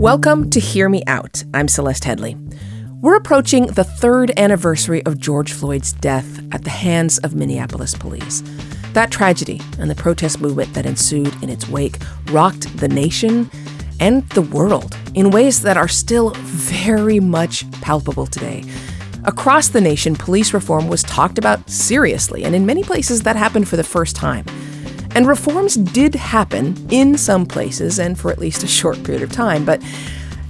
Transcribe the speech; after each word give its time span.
Welcome 0.00 0.48
to 0.52 0.60
Hear 0.60 0.88
Me 0.88 1.02
Out. 1.06 1.44
I'm 1.52 1.68
Celeste 1.68 2.04
Headlee. 2.04 2.34
We're 3.02 3.16
approaching 3.16 3.66
the 3.66 3.84
third 3.84 4.32
anniversary 4.38 5.04
of 5.04 5.18
George 5.18 5.52
Floyd's 5.52 5.92
death 5.92 6.40
at 6.52 6.64
the 6.64 6.70
hands 6.70 7.18
of 7.18 7.34
Minneapolis 7.34 7.94
police. 7.94 8.42
That 8.94 9.10
tragedy 9.10 9.60
and 9.78 9.90
the 9.90 9.94
protest 9.94 10.40
movement 10.40 10.72
that 10.72 10.86
ensued 10.86 11.34
in 11.42 11.50
its 11.50 11.68
wake 11.68 11.98
rocked 12.30 12.74
the 12.78 12.88
nation 12.88 13.50
and 14.00 14.26
the 14.30 14.40
world 14.40 14.96
in 15.14 15.32
ways 15.32 15.60
that 15.60 15.76
are 15.76 15.86
still 15.86 16.30
very 16.30 17.20
much 17.20 17.70
palpable 17.82 18.26
today. 18.26 18.64
Across 19.24 19.68
the 19.68 19.82
nation, 19.82 20.16
police 20.16 20.54
reform 20.54 20.88
was 20.88 21.02
talked 21.02 21.36
about 21.36 21.68
seriously, 21.68 22.44
and 22.44 22.54
in 22.54 22.64
many 22.64 22.82
places 22.82 23.20
that 23.24 23.36
happened 23.36 23.68
for 23.68 23.76
the 23.76 23.84
first 23.84 24.16
time. 24.16 24.46
And 25.14 25.26
reforms 25.26 25.74
did 25.74 26.14
happen 26.14 26.76
in 26.90 27.18
some 27.18 27.44
places 27.44 27.98
and 27.98 28.18
for 28.18 28.30
at 28.30 28.38
least 28.38 28.62
a 28.62 28.68
short 28.68 29.02
period 29.02 29.22
of 29.22 29.32
time, 29.32 29.64
but 29.64 29.82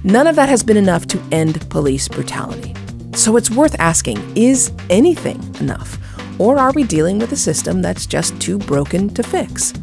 none 0.03 0.27
of 0.27 0.35
that 0.35 0.49
has 0.49 0.61
been 0.63 0.77
enough 0.77 1.07
to 1.07 1.21
end 1.31 1.67
police 1.69 2.07
brutality. 2.07 2.75
So 3.15 3.37
it's 3.37 3.49
worth 3.49 3.75
asking 3.79 4.19
is 4.37 4.71
anything 4.89 5.39
enough? 5.59 5.97
Or 6.39 6.57
are 6.57 6.71
we 6.71 6.83
dealing 6.83 7.19
with 7.19 7.31
a 7.31 7.37
system 7.37 7.81
that's 7.81 8.05
just 8.05 8.39
too 8.39 8.57
broken 8.57 9.09
to 9.15 9.23
fix? 9.23 9.73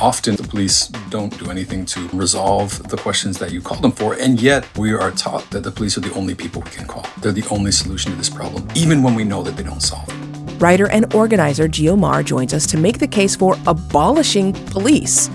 Often 0.00 0.36
the 0.36 0.44
police 0.44 0.86
don't 1.10 1.36
do 1.38 1.50
anything 1.50 1.84
to 1.86 2.08
resolve 2.12 2.88
the 2.88 2.96
questions 2.96 3.36
that 3.38 3.50
you 3.50 3.60
call 3.60 3.80
them 3.80 3.90
for, 3.90 4.14
and 4.14 4.40
yet 4.40 4.64
we 4.78 4.92
are 4.92 5.10
taught 5.10 5.50
that 5.50 5.64
the 5.64 5.72
police 5.72 5.98
are 5.98 6.02
the 6.02 6.14
only 6.14 6.36
people 6.36 6.62
we 6.62 6.70
can 6.70 6.86
call. 6.86 7.04
They're 7.20 7.32
the 7.32 7.46
only 7.50 7.72
solution 7.72 8.12
to 8.12 8.16
this 8.16 8.30
problem, 8.30 8.68
even 8.76 9.02
when 9.02 9.16
we 9.16 9.24
know 9.24 9.42
that 9.42 9.56
they 9.56 9.64
don't 9.64 9.82
solve 9.82 10.08
it. 10.08 10.27
Writer 10.58 10.88
and 10.90 11.12
organizer 11.14 11.68
Geo 11.68 11.94
Maher 11.96 12.22
joins 12.22 12.52
us 12.52 12.66
to 12.66 12.76
make 12.76 12.98
the 12.98 13.06
case 13.06 13.36
for 13.36 13.56
abolishing 13.66 14.52
police 14.52 15.30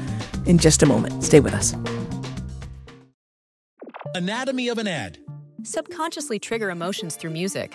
in 0.45 0.57
just 0.57 0.83
a 0.83 0.85
moment. 0.85 1.23
Stay 1.23 1.39
with 1.39 1.53
us. 1.53 1.75
Anatomy 4.15 4.67
of 4.67 4.77
an 4.77 4.87
ad. 4.87 5.17
Subconsciously 5.63 6.39
trigger 6.39 6.69
emotions 6.69 7.15
through 7.15 7.31
music. 7.31 7.73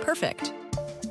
Perfect. 0.00 0.52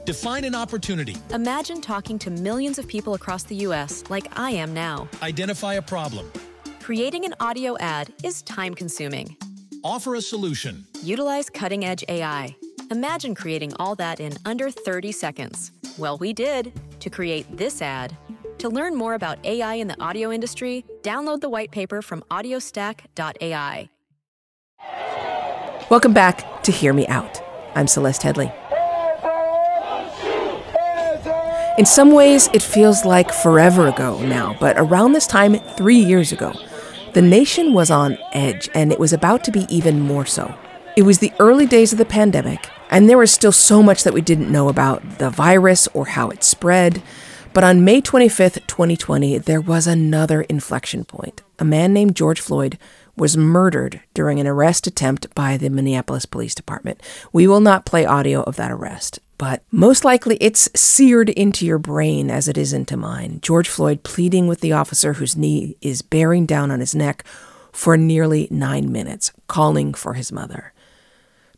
Define 0.05 0.43
an 0.43 0.55
opportunity. 0.55 1.15
Imagine 1.31 1.81
talking 1.81 2.19
to 2.19 2.29
millions 2.29 2.77
of 2.77 2.87
people 2.87 3.13
across 3.13 3.43
the 3.43 3.55
U.S. 3.67 4.03
like 4.09 4.27
I 4.37 4.51
am 4.51 4.73
now. 4.73 5.07
Identify 5.21 5.75
a 5.75 5.81
problem. 5.81 6.31
Creating 6.81 7.25
an 7.25 7.33
audio 7.39 7.77
ad 7.79 8.13
is 8.23 8.41
time 8.43 8.75
consuming. 8.75 9.35
Offer 9.83 10.15
a 10.15 10.21
solution. 10.21 10.85
Utilize 11.01 11.49
cutting 11.49 11.85
edge 11.85 12.03
AI. 12.07 12.55
Imagine 12.91 13.35
creating 13.35 13.73
all 13.79 13.95
that 13.95 14.19
in 14.19 14.33
under 14.45 14.69
30 14.71 15.11
seconds. 15.11 15.71
Well, 15.97 16.19
we 16.19 16.31
did 16.31 16.73
to 16.99 17.09
create 17.09 17.57
this 17.57 17.81
ad. 17.81 18.15
To 18.59 18.69
learn 18.69 18.95
more 18.95 19.15
about 19.15 19.43
AI 19.43 19.75
in 19.75 19.87
the 19.87 19.99
audio 19.99 20.31
industry, 20.31 20.85
download 21.01 21.41
the 21.41 21.49
white 21.49 21.71
paper 21.71 22.03
from 22.03 22.23
audiostack.ai. 22.29 23.89
Welcome 25.89 26.13
back 26.13 26.61
to 26.63 26.71
Hear 26.71 26.93
Me 26.93 27.07
Out. 27.07 27.41
I'm 27.73 27.87
Celeste 27.87 28.21
Headlee. 28.21 28.53
In 31.79 31.85
some 31.85 32.11
ways, 32.11 32.47
it 32.53 32.61
feels 32.61 33.03
like 33.03 33.31
forever 33.31 33.87
ago 33.87 34.19
now, 34.21 34.55
but 34.59 34.77
around 34.77 35.13
this 35.13 35.25
time, 35.25 35.55
three 35.77 35.97
years 35.97 36.31
ago, 36.31 36.53
the 37.13 37.21
nation 37.23 37.73
was 37.73 37.89
on 37.89 38.19
edge, 38.33 38.69
and 38.75 38.91
it 38.91 38.99
was 38.99 39.13
about 39.13 39.43
to 39.45 39.51
be 39.51 39.65
even 39.69 39.99
more 39.99 40.25
so. 40.25 40.53
It 40.95 41.03
was 41.03 41.19
the 41.19 41.33
early 41.39 41.65
days 41.65 41.91
of 41.91 41.97
the 41.97 42.05
pandemic, 42.05 42.69
and 42.89 43.09
there 43.09 43.17
was 43.17 43.31
still 43.31 43.51
so 43.51 43.83
much 43.83 44.03
that 44.03 44.13
we 44.13 44.21
didn't 44.21 44.51
know 44.51 44.69
about 44.69 45.19
the 45.19 45.29
virus 45.29 45.87
or 45.93 46.07
how 46.07 46.29
it 46.29 46.43
spread. 46.43 47.01
But 47.53 47.63
on 47.63 47.83
May 47.83 48.01
25th, 48.01 48.67
2020, 48.67 49.39
there 49.39 49.61
was 49.61 49.87
another 49.87 50.41
inflection 50.43 51.05
point. 51.05 51.41
A 51.59 51.65
man 51.65 51.93
named 51.93 52.15
George 52.15 52.39
Floyd 52.39 52.77
was 53.15 53.35
murdered 53.35 54.01
during 54.13 54.39
an 54.39 54.45
arrest 54.45 54.85
attempt 54.85 55.33
by 55.33 55.57
the 55.57 55.69
Minneapolis 55.69 56.25
Police 56.25 56.53
Department. 56.53 57.01
We 57.33 57.47
will 57.47 57.61
not 57.61 57.85
play 57.85 58.05
audio 58.05 58.43
of 58.43 58.57
that 58.57 58.71
arrest 58.71 59.19
but 59.37 59.63
most 59.71 60.03
likely 60.03 60.37
it's 60.41 60.69
seared 60.75 61.29
into 61.29 61.65
your 61.65 61.77
brain 61.77 62.31
as 62.31 62.47
it 62.47 62.57
is 62.57 62.73
into 62.73 62.97
mine. 62.97 63.39
George 63.41 63.69
Floyd 63.69 64.03
pleading 64.03 64.47
with 64.47 64.61
the 64.61 64.71
officer 64.71 65.13
whose 65.13 65.37
knee 65.37 65.77
is 65.81 66.01
bearing 66.01 66.45
down 66.45 66.71
on 66.71 66.79
his 66.79 66.95
neck 66.95 67.23
for 67.71 67.95
nearly 67.95 68.47
nine 68.49 68.91
minutes, 68.91 69.31
calling 69.47 69.93
for 69.93 70.15
his 70.15 70.31
mother. 70.31 70.73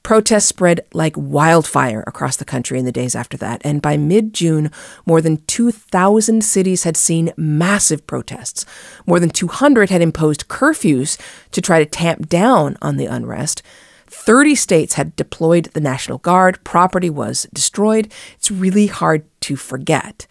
Protests 0.04 0.46
spread 0.46 0.82
like 0.94 1.14
wildfire 1.16 2.04
across 2.08 2.38
the 2.38 2.46
country 2.46 2.80
in 2.80 2.86
the 2.86 2.92
days 2.92 3.16
after 3.16 3.38
that, 3.38 3.62
and 3.64 3.82
by 3.82 3.98
mid 3.98 4.34
June, 4.34 4.72
more 5.06 5.22
than 5.22 5.44
2,000 5.46 6.44
cities 6.44 6.84
had 6.84 6.98
seen 6.98 7.34
massive 7.36 8.08
protests. 8.08 8.66
More 9.06 9.20
than 9.20 9.30
200 9.30 9.90
had 9.90 10.02
imposed 10.02 10.48
curfews 10.48 11.20
to 11.52 11.62
try 11.62 11.80
to 11.80 11.86
tamp 11.86 12.30
down 12.30 12.78
on 12.82 12.98
the 12.98 13.06
unrest. 13.06 13.62
30 14.08 14.56
states 14.56 14.94
had 14.96 15.16
deployed 15.16 15.66
the 15.66 15.82
National 15.82 16.18
Guard, 16.18 16.64
property 16.64 17.10
was 17.10 17.48
destroyed. 17.54 18.12
It's 18.36 18.50
really 18.50 18.88
hard 18.88 19.24
to 19.42 19.56
forget. 19.56 20.26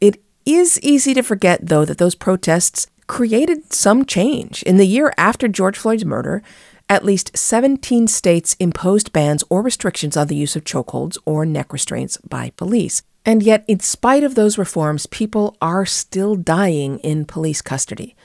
It 0.00 0.20
is 0.44 0.80
easy 0.80 1.14
to 1.14 1.22
forget, 1.22 1.66
though, 1.66 1.84
that 1.84 1.98
those 1.98 2.14
protests 2.14 2.88
created 3.06 3.72
some 3.72 4.04
change. 4.04 4.62
In 4.64 4.76
the 4.76 4.86
year 4.86 5.12
after 5.16 5.48
George 5.48 5.76
Floyd's 5.76 6.04
murder, 6.04 6.42
at 6.90 7.04
least 7.04 7.36
17 7.38 8.08
states 8.08 8.56
imposed 8.58 9.12
bans 9.12 9.44
or 9.48 9.62
restrictions 9.62 10.16
on 10.16 10.26
the 10.26 10.34
use 10.34 10.56
of 10.56 10.64
chokeholds 10.64 11.16
or 11.24 11.46
neck 11.46 11.72
restraints 11.72 12.16
by 12.18 12.50
police. 12.56 13.02
And 13.24 13.42
yet, 13.44 13.64
in 13.68 13.78
spite 13.78 14.24
of 14.24 14.34
those 14.34 14.58
reforms, 14.58 15.06
people 15.06 15.56
are 15.62 15.86
still 15.86 16.34
dying 16.34 16.98
in 16.98 17.26
police 17.26 17.62
custody. 17.62 18.16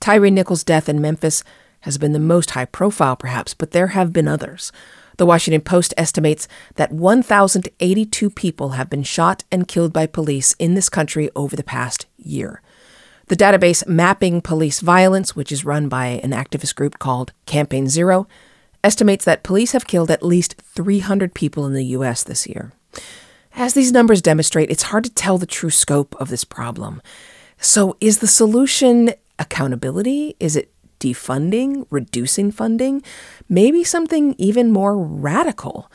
Tyre 0.00 0.30
Nichols' 0.30 0.64
death 0.64 0.88
in 0.88 1.02
Memphis 1.02 1.44
has 1.80 1.98
been 1.98 2.12
the 2.12 2.18
most 2.18 2.52
high 2.52 2.64
profile, 2.64 3.14
perhaps, 3.14 3.52
but 3.52 3.72
there 3.72 3.88
have 3.88 4.12
been 4.12 4.26
others. 4.26 4.72
The 5.18 5.26
Washington 5.26 5.60
Post 5.60 5.92
estimates 5.98 6.48
that 6.76 6.92
1,082 6.92 8.30
people 8.30 8.70
have 8.70 8.88
been 8.88 9.02
shot 9.02 9.44
and 9.52 9.68
killed 9.68 9.92
by 9.92 10.06
police 10.06 10.54
in 10.58 10.74
this 10.74 10.88
country 10.88 11.28
over 11.36 11.56
the 11.56 11.62
past 11.62 12.06
year. 12.16 12.62
The 13.28 13.36
database 13.36 13.86
Mapping 13.86 14.40
Police 14.40 14.80
Violence, 14.80 15.34
which 15.34 15.50
is 15.50 15.64
run 15.64 15.88
by 15.88 16.06
an 16.22 16.32
activist 16.32 16.74
group 16.74 16.98
called 16.98 17.32
Campaign 17.46 17.88
Zero, 17.88 18.26
estimates 18.82 19.24
that 19.24 19.42
police 19.42 19.72
have 19.72 19.86
killed 19.86 20.10
at 20.10 20.22
least 20.22 20.60
300 20.60 21.34
people 21.34 21.66
in 21.66 21.72
the 21.72 21.86
U.S. 21.86 22.22
this 22.22 22.46
year. 22.46 22.72
As 23.56 23.74
these 23.74 23.92
numbers 23.92 24.20
demonstrate, 24.20 24.70
it's 24.70 24.84
hard 24.84 25.04
to 25.04 25.14
tell 25.14 25.38
the 25.38 25.46
true 25.46 25.70
scope 25.70 26.14
of 26.20 26.28
this 26.28 26.44
problem. 26.44 27.00
So, 27.58 27.96
is 28.00 28.18
the 28.18 28.26
solution 28.26 29.14
accountability? 29.38 30.36
Is 30.38 30.56
it 30.56 30.74
defunding, 31.04 31.86
reducing 31.90 32.50
funding, 32.50 33.02
maybe 33.46 33.84
something 33.84 34.34
even 34.38 34.72
more 34.72 34.96
radical. 34.96 35.90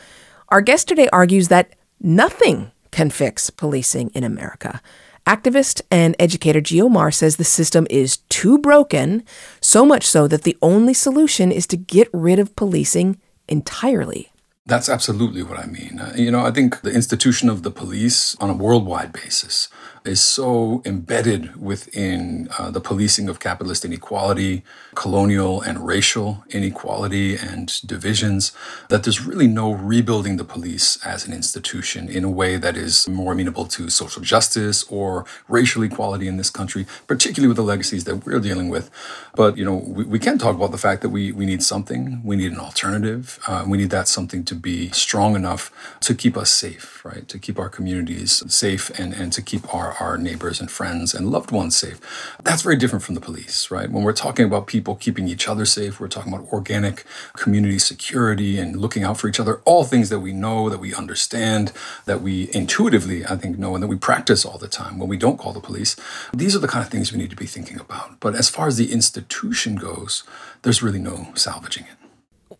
Our 0.49 0.61
guest 0.61 0.87
today 0.87 1.09
argues 1.11 1.47
that 1.47 1.75
nothing 1.99 2.71
can 2.91 3.09
fix 3.09 3.49
policing 3.49 4.09
in 4.09 4.23
America. 4.23 4.81
Activist 5.25 5.81
and 5.91 6.15
educator 6.19 6.61
Geo 6.61 6.89
Maher 6.89 7.11
says 7.11 7.35
the 7.35 7.43
system 7.43 7.85
is 7.89 8.17
too 8.29 8.57
broken, 8.57 9.23
so 9.61 9.85
much 9.85 10.05
so 10.05 10.27
that 10.27 10.43
the 10.43 10.57
only 10.61 10.93
solution 10.93 11.51
is 11.51 11.67
to 11.67 11.77
get 11.77 12.07
rid 12.13 12.39
of 12.39 12.55
policing 12.55 13.19
entirely. 13.47 14.31
That's 14.65 14.89
absolutely 14.89 15.41
what 15.41 15.57
I 15.57 15.65
mean. 15.65 15.99
Uh, 15.99 16.13
you 16.15 16.29
know, 16.29 16.45
I 16.45 16.51
think 16.51 16.81
the 16.81 16.91
institution 16.93 17.49
of 17.49 17.63
the 17.63 17.71
police 17.71 18.35
on 18.39 18.49
a 18.49 18.53
worldwide 18.53 19.11
basis 19.11 19.67
is 20.05 20.21
so 20.21 20.81
embedded 20.85 21.61
within 21.61 22.47
uh, 22.57 22.71
the 22.71 22.79
policing 22.79 23.29
of 23.29 23.39
capitalist 23.39 23.85
inequality, 23.85 24.63
colonial 24.95 25.61
and 25.61 25.85
racial 25.85 26.43
inequality 26.49 27.35
and 27.35 27.81
divisions 27.85 28.51
that 28.89 29.03
there's 29.03 29.25
really 29.25 29.47
no 29.47 29.71
rebuilding 29.71 30.37
the 30.37 30.43
police 30.43 31.03
as 31.05 31.27
an 31.27 31.33
institution 31.33 32.07
in 32.09 32.23
a 32.23 32.29
way 32.29 32.57
that 32.57 32.75
is 32.75 33.07
more 33.07 33.33
amenable 33.33 33.65
to 33.65 33.89
social 33.89 34.21
justice 34.21 34.83
or 34.89 35.25
racial 35.47 35.83
equality 35.83 36.27
in 36.27 36.37
this 36.37 36.49
country, 36.49 36.85
particularly 37.07 37.47
with 37.47 37.57
the 37.57 37.63
legacies 37.63 38.03
that 38.05 38.25
we're 38.25 38.39
dealing 38.39 38.69
with. 38.69 38.89
But, 39.35 39.57
you 39.57 39.65
know, 39.65 39.75
we, 39.75 40.03
we 40.03 40.19
can 40.19 40.37
talk 40.37 40.55
about 40.55 40.71
the 40.71 40.77
fact 40.77 41.01
that 41.01 41.09
we, 41.09 41.31
we 41.31 41.45
need 41.45 41.63
something, 41.63 42.21
we 42.23 42.35
need 42.35 42.51
an 42.51 42.59
alternative, 42.59 43.39
uh, 43.47 43.65
we 43.67 43.77
need 43.77 43.89
that 43.89 44.07
something 44.07 44.43
to 44.45 44.55
be 44.55 44.89
strong 44.91 45.35
enough 45.35 45.71
to 46.01 46.15
keep 46.15 46.35
us 46.37 46.49
safe, 46.49 47.03
right? 47.05 47.27
To 47.27 47.39
keep 47.39 47.59
our 47.59 47.69
communities 47.69 48.43
safe 48.51 48.89
and, 48.99 49.13
and 49.13 49.31
to 49.33 49.41
keep 49.41 49.73
our 49.73 49.88
our 49.93 50.17
neighbors 50.17 50.59
and 50.59 50.69
friends 50.69 51.13
and 51.13 51.29
loved 51.29 51.51
ones 51.51 51.75
safe. 51.75 51.99
That's 52.43 52.61
very 52.61 52.75
different 52.75 53.03
from 53.03 53.15
the 53.15 53.21
police, 53.21 53.69
right? 53.71 53.89
When 53.89 54.03
we're 54.03 54.13
talking 54.13 54.45
about 54.45 54.67
people 54.67 54.95
keeping 54.95 55.27
each 55.27 55.47
other 55.47 55.65
safe, 55.65 55.99
we're 55.99 56.07
talking 56.07 56.33
about 56.33 56.51
organic 56.51 57.05
community 57.33 57.79
security 57.79 58.59
and 58.59 58.75
looking 58.75 59.03
out 59.03 59.17
for 59.17 59.27
each 59.27 59.39
other, 59.39 59.61
all 59.65 59.83
things 59.83 60.09
that 60.09 60.19
we 60.19 60.33
know, 60.33 60.69
that 60.69 60.79
we 60.79 60.93
understand, 60.93 61.71
that 62.05 62.21
we 62.21 62.49
intuitively, 62.53 63.25
I 63.25 63.35
think, 63.35 63.57
know, 63.57 63.73
and 63.73 63.83
that 63.83 63.87
we 63.87 63.97
practice 63.97 64.45
all 64.45 64.57
the 64.57 64.67
time 64.67 64.99
when 64.99 65.09
we 65.09 65.17
don't 65.17 65.37
call 65.37 65.53
the 65.53 65.59
police. 65.59 65.95
These 66.33 66.55
are 66.55 66.59
the 66.59 66.67
kind 66.67 66.85
of 66.85 66.91
things 66.91 67.11
we 67.11 67.17
need 67.17 67.29
to 67.29 67.35
be 67.35 67.45
thinking 67.45 67.79
about. 67.79 68.19
But 68.19 68.35
as 68.35 68.49
far 68.49 68.67
as 68.67 68.77
the 68.77 68.91
institution 68.91 69.75
goes, 69.75 70.23
there's 70.61 70.83
really 70.83 70.99
no 70.99 71.31
salvaging 71.35 71.85
it 71.85 71.99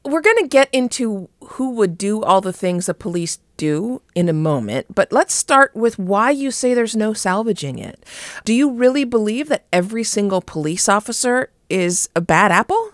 we're 0.06 0.22
going 0.22 0.38
to 0.38 0.48
get 0.48 0.70
into 0.72 1.30
who 1.44 1.72
would 1.72 1.98
do 1.98 2.24
all 2.24 2.42
the 2.42 2.54
things 2.54 2.86
the 2.86 2.94
police 2.94 3.40
do 3.60 4.02
in 4.16 4.30
a 4.30 4.34
moment, 4.34 4.88
but 4.96 5.12
let's 5.12 5.34
start 5.34 5.76
with 5.76 6.00
why 6.00 6.32
you 6.32 6.50
say 6.50 6.74
there's 6.74 6.96
no 6.96 7.14
salvaging 7.14 7.78
it. 7.78 8.04
Do 8.46 8.54
you 8.54 8.72
really 8.72 9.04
believe 9.04 9.50
that 9.50 9.66
every 9.72 10.04
single 10.04 10.42
police 10.42 10.88
officer 10.88 11.52
is 11.70 12.10
a 12.16 12.22
bad 12.22 12.52
apple? 12.52 12.94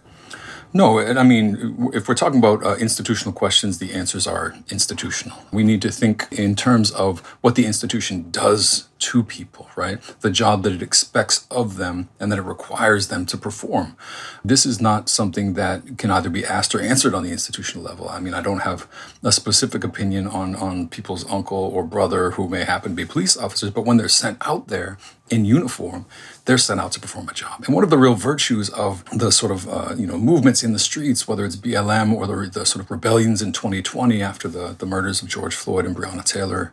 No, 0.73 0.99
I 0.99 1.23
mean, 1.23 1.89
if 1.93 2.09
we're 2.09 2.15
talking 2.15 2.39
about 2.39 2.65
uh, 2.65 2.75
institutional 2.75 3.33
questions, 3.33 3.77
the 3.77 3.93
answers 3.93 4.27
are 4.27 4.53
institutional. 4.69 5.37
We 5.53 5.63
need 5.63 5.81
to 5.83 5.91
think 5.91 6.27
in 6.31 6.53
terms 6.53 6.91
of 6.91 7.21
what 7.39 7.55
the 7.55 7.65
institution 7.65 8.29
does 8.29 8.89
to 8.97 9.23
people, 9.23 9.69
right? 9.75 10.01
The 10.21 10.31
job 10.31 10.63
that 10.63 10.73
it 10.73 10.81
expects 10.81 11.45
of 11.51 11.77
them 11.77 12.09
and 12.19 12.31
that 12.31 12.39
it 12.39 12.43
requires 12.43 13.09
them 13.09 13.25
to 13.27 13.37
perform. 13.37 13.97
This 14.43 14.65
is 14.65 14.79
not 14.79 15.09
something 15.09 15.53
that 15.53 15.97
can 15.97 16.11
either 16.11 16.29
be 16.29 16.45
asked 16.45 16.73
or 16.73 16.81
answered 16.81 17.13
on 17.13 17.23
the 17.23 17.31
institutional 17.31 17.83
level. 17.83 18.07
I 18.07 18.19
mean, 18.19 18.33
I 18.33 18.41
don't 18.41 18.59
have 18.59 18.87
a 19.23 19.31
specific 19.31 19.83
opinion 19.83 20.27
on, 20.27 20.55
on 20.55 20.87
people's 20.87 21.29
uncle 21.29 21.57
or 21.57 21.83
brother 21.83 22.31
who 22.31 22.47
may 22.47 22.63
happen 22.63 22.91
to 22.91 22.95
be 22.95 23.05
police 23.05 23.35
officers, 23.35 23.69
but 23.69 23.85
when 23.85 23.97
they're 23.97 24.07
sent 24.07 24.37
out 24.47 24.67
there 24.67 24.97
in 25.29 25.43
uniform, 25.43 26.05
they're 26.45 26.57
sent 26.57 26.79
out 26.79 26.91
to 26.93 26.99
perform 26.99 27.27
a 27.27 27.33
job. 27.33 27.63
And 27.65 27.73
one 27.73 27.83
of 27.83 27.89
the 27.89 27.97
real 27.97 28.13
virtues 28.13 28.69
of 28.69 29.03
the 29.17 29.31
sort 29.31 29.51
of 29.51 29.67
uh, 29.67 29.95
you 29.97 30.05
know 30.05 30.17
movements 30.17 30.63
in 30.63 30.73
the 30.73 30.79
streets, 30.79 31.27
whether 31.27 31.45
it's 31.45 31.55
BLM 31.55 32.13
or 32.13 32.27
the, 32.27 32.49
the 32.49 32.65
sort 32.65 32.85
of 32.85 32.91
rebellions 32.91 33.41
in 33.41 33.51
2020 33.51 34.21
after 34.21 34.47
the, 34.47 34.75
the 34.77 34.85
murders 34.85 35.21
of 35.21 35.27
George 35.27 35.55
Floyd 35.55 35.85
and 35.85 35.95
Breonna 35.95 36.23
Taylor, 36.23 36.71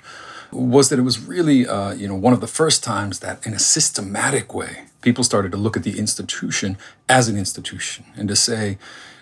was 0.52 0.88
that 0.90 0.98
it 0.98 1.02
was 1.02 1.18
really, 1.18 1.66
uh, 1.66 1.92
you 1.92 2.06
know, 2.06 2.14
one 2.14 2.32
of 2.32 2.40
the 2.40 2.46
first 2.46 2.84
times 2.84 3.20
that 3.20 3.46
in 3.46 3.54
a 3.54 3.58
systematic 3.58 4.54
way, 4.54 4.84
people 5.00 5.24
started 5.24 5.50
to 5.52 5.58
look 5.58 5.76
at 5.76 5.82
the 5.82 5.98
institution 5.98 6.76
as 7.08 7.28
an 7.28 7.36
institution 7.36 8.04
and 8.16 8.28
to 8.28 8.36
say, 8.36 8.78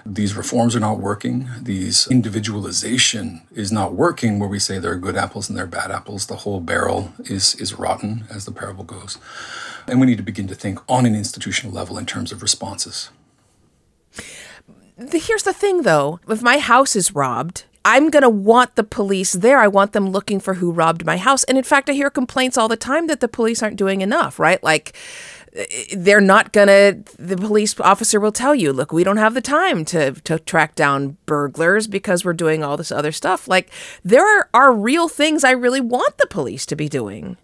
these 0.07 0.35
reforms 0.35 0.75
are 0.75 0.81
not 0.81 0.99
working. 0.99 1.49
These 1.61 2.09
individualization 2.09 3.43
is 3.53 3.71
not 3.71 3.93
working 3.93 4.39
where 4.39 4.49
we 4.49 4.59
say 4.59 4.79
there 4.79 4.93
are 4.93 4.97
good 4.97 5.17
apples 5.17 5.49
and 5.49 5.57
there 5.57 5.65
are 5.65 5.69
bad 5.69 5.91
apples. 5.91 6.27
The 6.27 6.37
whole 6.37 6.61
barrel 6.61 7.13
is, 7.25 7.55
is 7.57 7.79
rotten, 7.79 8.25
as 8.31 8.45
the 8.45 8.53
parable 8.53 8.85
goes. 8.85 9.19
And 9.87 10.01
we 10.01 10.07
need 10.07 10.17
to 10.17 10.23
begin 10.23 10.49
to 10.49 10.55
think 10.55 10.79
on 10.89 11.07
an 11.07 11.15
institutional 11.15 11.75
level 11.75 11.99
in 11.99 12.07
terms 12.07 12.33
of 12.33 12.43
responses. 12.43 13.11
Here's 14.97 15.45
the 15.45 15.53
thing 15.53 15.83
though 15.83 16.21
if 16.29 16.43
my 16.43 16.59
house 16.59 16.95
is 16.95 17.15
robbed, 17.15 17.65
I'm 17.85 18.11
going 18.11 18.23
to 18.23 18.29
want 18.31 18.75
the 18.77 18.85
police 18.85 19.33
there. 19.33 19.59
I 19.59 19.69
want 19.69 19.93
them 19.93 20.11
looking 20.11 20.41
for 20.41 20.55
who 20.55 20.71
robbed 20.71 21.05
my 21.05 21.17
house. 21.17 21.45
And 21.45 21.57
in 21.57 21.65
fact, 21.65 21.89
I 21.89 21.95
hear 21.95 22.11
complaints 22.11 22.59
all 22.59 22.69
the 22.69 22.77
time 22.77 23.07
that 23.07 23.21
the 23.21 23.29
police 23.29 23.63
aren't 23.63 23.77
doing 23.77 24.03
enough, 24.03 24.39
right? 24.39 24.63
Like, 24.63 24.95
eh, 25.55 25.65
eh, 25.71 25.95
they're 25.97 26.21
not 26.21 26.53
going 26.53 26.69
to, 26.69 27.03
the 27.19 27.37
police 27.37 27.79
officer 27.81 28.21
will 28.21 28.33
tell 28.33 28.55
you, 28.55 28.73
look, 28.73 28.93
we 28.93 29.05
don't 29.05 29.17
have 29.17 29.35
the 29.35 29.41
time 29.41 29.85
to, 29.87 30.13
to 30.13 30.39
track 30.41 30.75
down 30.75 31.17
burglars 31.25 31.87
because 31.87 32.25
we're 32.25 32.35
doing 32.35 32.63
all 32.63 32.77
this 32.77 32.93
other 32.93 33.13
stuff. 33.13 33.49
Like, 33.49 33.71
there 34.05 34.27
are, 34.27 34.49
are 34.53 34.73
real 34.73 35.09
things 35.09 35.43
I 35.43 35.53
really 35.53 35.81
want 35.81 36.19
the 36.19 36.27
police 36.27 36.67
to 36.67 36.77
be 36.77 36.89
doing 36.89 37.39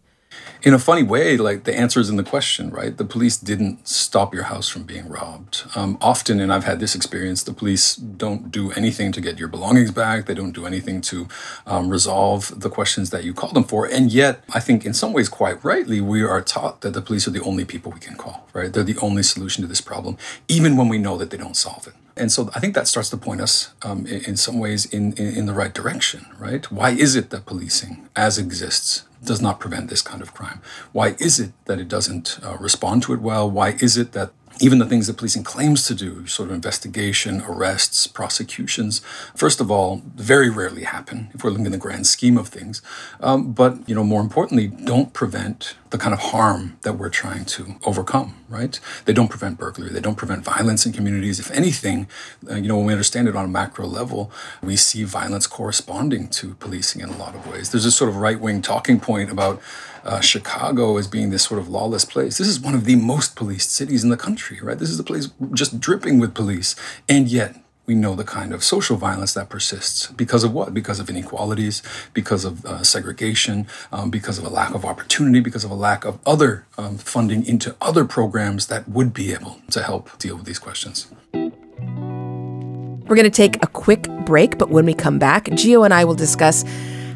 in 0.62 0.74
a 0.74 0.78
funny 0.78 1.02
way, 1.02 1.36
like 1.36 1.64
the 1.64 1.76
answer 1.76 2.00
is 2.00 2.08
in 2.08 2.16
the 2.16 2.24
question, 2.24 2.70
right? 2.70 2.96
The 2.96 3.04
police 3.04 3.36
didn't 3.36 3.86
stop 3.86 4.34
your 4.34 4.44
house 4.44 4.68
from 4.68 4.84
being 4.84 5.08
robbed. 5.08 5.64
Um, 5.74 5.98
often, 6.00 6.40
and 6.40 6.52
I've 6.52 6.64
had 6.64 6.80
this 6.80 6.94
experience, 6.94 7.42
the 7.42 7.52
police 7.52 7.96
don't 7.96 8.50
do 8.50 8.72
anything 8.72 9.12
to 9.12 9.20
get 9.20 9.38
your 9.38 9.48
belongings 9.48 9.90
back. 9.90 10.26
They 10.26 10.34
don't 10.34 10.52
do 10.52 10.66
anything 10.66 11.00
to 11.02 11.28
um, 11.66 11.88
resolve 11.88 12.60
the 12.60 12.70
questions 12.70 13.10
that 13.10 13.24
you 13.24 13.34
call 13.34 13.52
them 13.52 13.64
for. 13.64 13.86
And 13.86 14.12
yet, 14.12 14.44
I 14.52 14.60
think 14.60 14.84
in 14.84 14.94
some 14.94 15.12
ways, 15.12 15.28
quite 15.28 15.62
rightly, 15.64 16.00
we 16.00 16.22
are 16.22 16.40
taught 16.40 16.80
that 16.80 16.94
the 16.94 17.02
police 17.02 17.28
are 17.28 17.32
the 17.32 17.42
only 17.42 17.64
people 17.64 17.92
we 17.92 18.00
can 18.00 18.16
call, 18.16 18.48
right? 18.52 18.72
They're 18.72 18.82
the 18.82 18.98
only 18.98 19.22
solution 19.22 19.62
to 19.62 19.68
this 19.68 19.80
problem, 19.80 20.16
even 20.48 20.76
when 20.76 20.88
we 20.88 20.98
know 20.98 21.16
that 21.16 21.30
they 21.30 21.36
don't 21.36 21.56
solve 21.56 21.86
it. 21.86 21.94
And 22.16 22.32
so 22.32 22.50
I 22.54 22.60
think 22.60 22.74
that 22.74 22.88
starts 22.88 23.10
to 23.10 23.16
point 23.16 23.42
us 23.42 23.74
um, 23.82 24.06
in, 24.06 24.24
in, 24.24 24.36
some 24.36 24.58
ways 24.58 24.86
in, 24.86 25.12
in, 25.14 25.36
in 25.36 25.46
the 25.46 25.52
right 25.52 25.74
direction, 25.74 26.26
right? 26.38 26.70
Why 26.72 26.90
is 26.90 27.14
it 27.14 27.28
that 27.30 27.44
policing, 27.44 28.08
as 28.16 28.38
exists, 28.38 29.04
does 29.22 29.42
not 29.42 29.60
prevent 29.60 29.90
this 29.90 30.00
kind 30.00 30.22
of 30.22 30.32
crime? 30.32 30.62
Why 30.92 31.16
is 31.18 31.38
it 31.38 31.52
that 31.66 31.78
it 31.78 31.88
doesn't 31.88 32.38
uh, 32.42 32.56
respond 32.58 33.02
to 33.04 33.12
it 33.12 33.20
well? 33.20 33.50
Why 33.50 33.76
is 33.80 33.98
it 33.98 34.12
that 34.12 34.30
even 34.60 34.78
the 34.78 34.86
things 34.86 35.06
that 35.06 35.18
policing 35.18 35.44
claims 35.44 35.86
to 35.86 35.94
do, 35.94 36.26
sort 36.26 36.48
of 36.48 36.54
investigation, 36.54 37.42
arrests, 37.42 38.06
prosecutions, 38.06 39.00
first 39.34 39.60
of 39.60 39.70
all, 39.70 40.02
very 40.14 40.48
rarely 40.48 40.84
happen 40.84 41.28
if 41.34 41.44
we're 41.44 41.50
looking 41.50 41.66
in 41.66 41.72
the 41.72 41.78
grand 41.78 42.06
scheme 42.06 42.38
of 42.38 42.48
things. 42.48 42.80
Um, 43.20 43.52
but 43.52 43.86
you 43.86 43.94
know, 43.94 44.04
more 44.04 44.22
importantly, 44.22 44.68
don't 44.68 45.12
prevent 45.12 45.76
the 45.90 45.98
kind 45.98 46.12
of 46.12 46.20
harm 46.20 46.78
that 46.82 46.94
we're 46.94 47.10
trying 47.10 47.44
to 47.44 47.76
overcome. 47.84 48.34
Right? 48.48 48.78
They 49.06 49.12
don't 49.12 49.28
prevent 49.28 49.58
burglary. 49.58 49.90
They 49.90 50.00
don't 50.00 50.14
prevent 50.14 50.44
violence 50.44 50.86
in 50.86 50.92
communities. 50.92 51.40
If 51.40 51.50
anything, 51.50 52.06
uh, 52.48 52.54
you 52.54 52.68
know, 52.68 52.76
when 52.76 52.86
we 52.86 52.92
understand 52.92 53.26
it 53.26 53.34
on 53.34 53.44
a 53.44 53.48
macro 53.48 53.86
level, 53.86 54.30
we 54.62 54.76
see 54.76 55.02
violence 55.02 55.48
corresponding 55.48 56.28
to 56.28 56.54
policing 56.54 57.02
in 57.02 57.08
a 57.08 57.16
lot 57.16 57.34
of 57.34 57.46
ways. 57.50 57.70
There's 57.70 57.84
this 57.84 57.96
sort 57.96 58.08
of 58.08 58.16
right-wing 58.16 58.62
talking 58.62 59.00
point 59.00 59.30
about 59.30 59.60
uh, 60.04 60.20
Chicago 60.20 60.96
as 60.96 61.08
being 61.08 61.30
this 61.30 61.42
sort 61.42 61.58
of 61.60 61.68
lawless 61.68 62.04
place. 62.04 62.38
This 62.38 62.46
is 62.46 62.60
one 62.60 62.74
of 62.74 62.84
the 62.84 62.94
most 62.94 63.34
policed 63.34 63.72
cities 63.72 64.04
in 64.04 64.10
the 64.10 64.16
country, 64.16 64.60
right? 64.62 64.78
This 64.78 64.90
is 64.90 65.00
a 65.00 65.04
place 65.04 65.30
just 65.52 65.80
dripping 65.80 66.20
with 66.20 66.32
police. 66.34 66.76
And 67.08 67.28
yet, 67.28 67.56
we 67.86 67.94
know 67.94 68.14
the 68.14 68.24
kind 68.24 68.52
of 68.52 68.64
social 68.64 68.96
violence 68.96 69.32
that 69.34 69.48
persists 69.48 70.08
because 70.08 70.42
of 70.44 70.52
what? 70.52 70.74
Because 70.74 70.98
of 70.98 71.08
inequalities, 71.08 71.82
because 72.12 72.44
of 72.44 72.64
uh, 72.66 72.82
segregation, 72.82 73.66
um, 73.92 74.10
because 74.10 74.38
of 74.38 74.44
a 74.44 74.48
lack 74.48 74.74
of 74.74 74.84
opportunity, 74.84 75.40
because 75.40 75.64
of 75.64 75.70
a 75.70 75.74
lack 75.74 76.04
of 76.04 76.18
other 76.26 76.66
um, 76.76 76.98
funding 76.98 77.46
into 77.46 77.76
other 77.80 78.04
programs 78.04 78.66
that 78.66 78.88
would 78.88 79.14
be 79.14 79.32
able 79.32 79.60
to 79.70 79.82
help 79.82 80.18
deal 80.18 80.36
with 80.36 80.46
these 80.46 80.58
questions. 80.58 81.06
We're 81.32 83.14
going 83.14 83.24
to 83.24 83.30
take 83.30 83.62
a 83.62 83.68
quick 83.68 84.08
break, 84.24 84.58
but 84.58 84.70
when 84.70 84.84
we 84.84 84.92
come 84.92 85.20
back, 85.20 85.48
Geo 85.54 85.84
and 85.84 85.94
I 85.94 86.04
will 86.04 86.16
discuss 86.16 86.64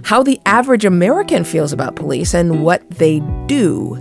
how 0.04 0.22
the 0.22 0.40
average 0.46 0.84
American 0.84 1.42
feels 1.42 1.72
about 1.72 1.96
police 1.96 2.32
and 2.32 2.62
what 2.62 2.88
they 2.90 3.18
do. 3.46 4.00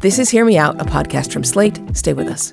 This 0.00 0.18
is 0.18 0.30
Hear 0.30 0.44
Me 0.44 0.58
Out, 0.58 0.80
a 0.80 0.84
podcast 0.84 1.32
from 1.32 1.44
Slate. 1.44 1.80
Stay 1.96 2.12
with 2.12 2.26
us. 2.26 2.52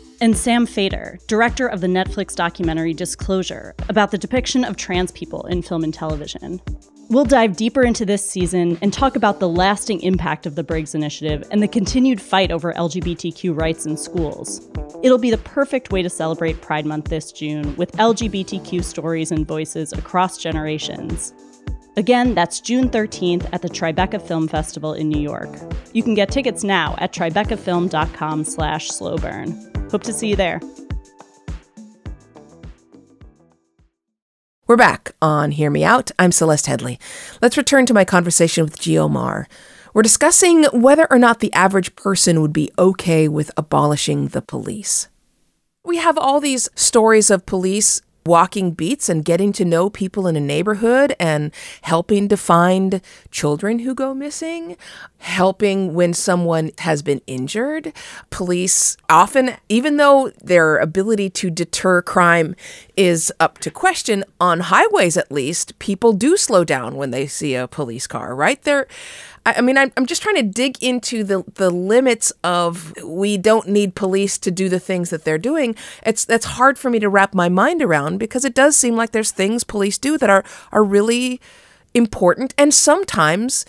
and 0.21 0.37
Sam 0.37 0.67
Feder, 0.67 1.17
director 1.27 1.67
of 1.67 1.81
the 1.81 1.87
Netflix 1.87 2.35
documentary 2.35 2.93
Disclosure, 2.93 3.73
about 3.89 4.11
the 4.11 4.17
depiction 4.19 4.63
of 4.63 4.77
trans 4.77 5.11
people 5.11 5.47
in 5.47 5.63
film 5.63 5.83
and 5.83 5.93
television. 5.93 6.61
We'll 7.09 7.25
dive 7.25 7.57
deeper 7.57 7.81
into 7.81 8.05
this 8.05 8.25
season 8.25 8.77
and 8.81 8.93
talk 8.93 9.15
about 9.15 9.39
the 9.39 9.49
lasting 9.49 9.99
impact 10.01 10.45
of 10.45 10.55
the 10.55 10.63
Briggs 10.63 10.95
Initiative 10.95 11.45
and 11.51 11.61
the 11.61 11.67
continued 11.67 12.21
fight 12.21 12.51
over 12.51 12.71
LGBTQ 12.73 13.59
rights 13.59 13.85
in 13.87 13.97
schools. 13.97 14.69
It'll 15.03 15.17
be 15.17 15.31
the 15.31 15.39
perfect 15.39 15.91
way 15.91 16.03
to 16.03 16.09
celebrate 16.09 16.61
Pride 16.61 16.85
Month 16.85 17.09
this 17.09 17.31
June 17.31 17.75
with 17.75 17.91
LGBTQ 17.93 18.83
stories 18.83 19.31
and 19.31 19.45
voices 19.45 19.91
across 19.91 20.37
generations. 20.37 21.33
Again, 21.97 22.35
that's 22.35 22.61
June 22.61 22.89
13th 22.89 23.49
at 23.51 23.61
the 23.61 23.67
Tribeca 23.67 24.21
Film 24.25 24.47
Festival 24.47 24.93
in 24.93 25.09
New 25.09 25.19
York. 25.19 25.49
You 25.93 26.03
can 26.03 26.13
get 26.13 26.31
tickets 26.31 26.63
now 26.63 26.95
at 26.99 27.11
tribecafilm.com 27.11 28.45
slash 28.45 28.89
slowburn. 28.89 29.70
Hope 29.91 30.03
to 30.03 30.13
see 30.13 30.29
you 30.29 30.37
there. 30.37 30.61
We're 34.65 34.77
back 34.77 35.11
on 35.21 35.51
Hear 35.51 35.69
Me 35.69 35.83
Out. 35.83 36.11
I'm 36.17 36.31
Celeste 36.31 36.67
Headlee. 36.67 36.97
Let's 37.41 37.57
return 37.57 37.85
to 37.87 37.93
my 37.93 38.05
conversation 38.05 38.63
with 38.63 38.79
Geo 38.79 39.09
Maher. 39.09 39.49
We're 39.93 40.01
discussing 40.01 40.63
whether 40.71 41.11
or 41.11 41.19
not 41.19 41.41
the 41.41 41.51
average 41.51 41.93
person 41.97 42.41
would 42.41 42.53
be 42.53 42.71
okay 42.79 43.27
with 43.27 43.51
abolishing 43.57 44.29
the 44.29 44.41
police. 44.41 45.09
We 45.83 45.97
have 45.97 46.17
all 46.17 46.39
these 46.39 46.69
stories 46.73 47.29
of 47.29 47.45
police 47.45 48.01
walking 48.25 48.71
beats 48.71 49.09
and 49.09 49.25
getting 49.25 49.51
to 49.53 49.65
know 49.65 49.89
people 49.89 50.27
in 50.27 50.35
a 50.35 50.39
neighborhood 50.39 51.15
and 51.19 51.51
helping 51.81 52.27
to 52.29 52.37
find 52.37 53.01
children 53.31 53.79
who 53.79 53.95
go 53.95 54.13
missing, 54.13 54.77
helping 55.19 55.93
when 55.93 56.13
someone 56.13 56.71
has 56.79 57.01
been 57.01 57.21
injured. 57.27 57.93
Police 58.29 58.97
often, 59.09 59.55
even 59.69 59.97
though 59.97 60.31
their 60.41 60.77
ability 60.77 61.29
to 61.31 61.49
deter 61.49 62.01
crime 62.01 62.55
is 63.01 63.33
up 63.39 63.57
to 63.57 63.71
question, 63.71 64.23
on 64.39 64.59
highways 64.59 65.17
at 65.17 65.31
least, 65.31 65.77
people 65.79 66.13
do 66.13 66.37
slow 66.37 66.63
down 66.63 66.95
when 66.95 67.09
they 67.09 67.25
see 67.25 67.55
a 67.55 67.67
police 67.67 68.05
car, 68.05 68.35
right? 68.35 68.61
They're 68.61 68.87
I, 69.43 69.55
I 69.57 69.61
mean, 69.61 69.75
I'm, 69.75 69.91
I'm 69.97 70.05
just 70.05 70.21
trying 70.21 70.35
to 70.35 70.43
dig 70.43 70.81
into 70.83 71.23
the, 71.23 71.43
the 71.55 71.71
limits 71.71 72.31
of 72.43 72.93
we 73.03 73.37
don't 73.37 73.67
need 73.67 73.95
police 73.95 74.37
to 74.37 74.51
do 74.51 74.69
the 74.69 74.79
things 74.79 75.09
that 75.09 75.23
they're 75.23 75.39
doing. 75.39 75.75
It's 76.05 76.25
that's 76.25 76.45
hard 76.45 76.77
for 76.77 76.91
me 76.91 76.99
to 76.99 77.09
wrap 77.09 77.33
my 77.33 77.49
mind 77.49 77.81
around 77.81 78.19
because 78.19 78.45
it 78.45 78.53
does 78.53 78.77
seem 78.77 78.95
like 78.95 79.11
there's 79.11 79.31
things 79.31 79.63
police 79.63 79.97
do 79.97 80.17
that 80.19 80.29
are 80.29 80.43
are 80.71 80.83
really 80.83 81.41
important 81.95 82.53
and 82.57 82.73
sometimes 82.73 83.65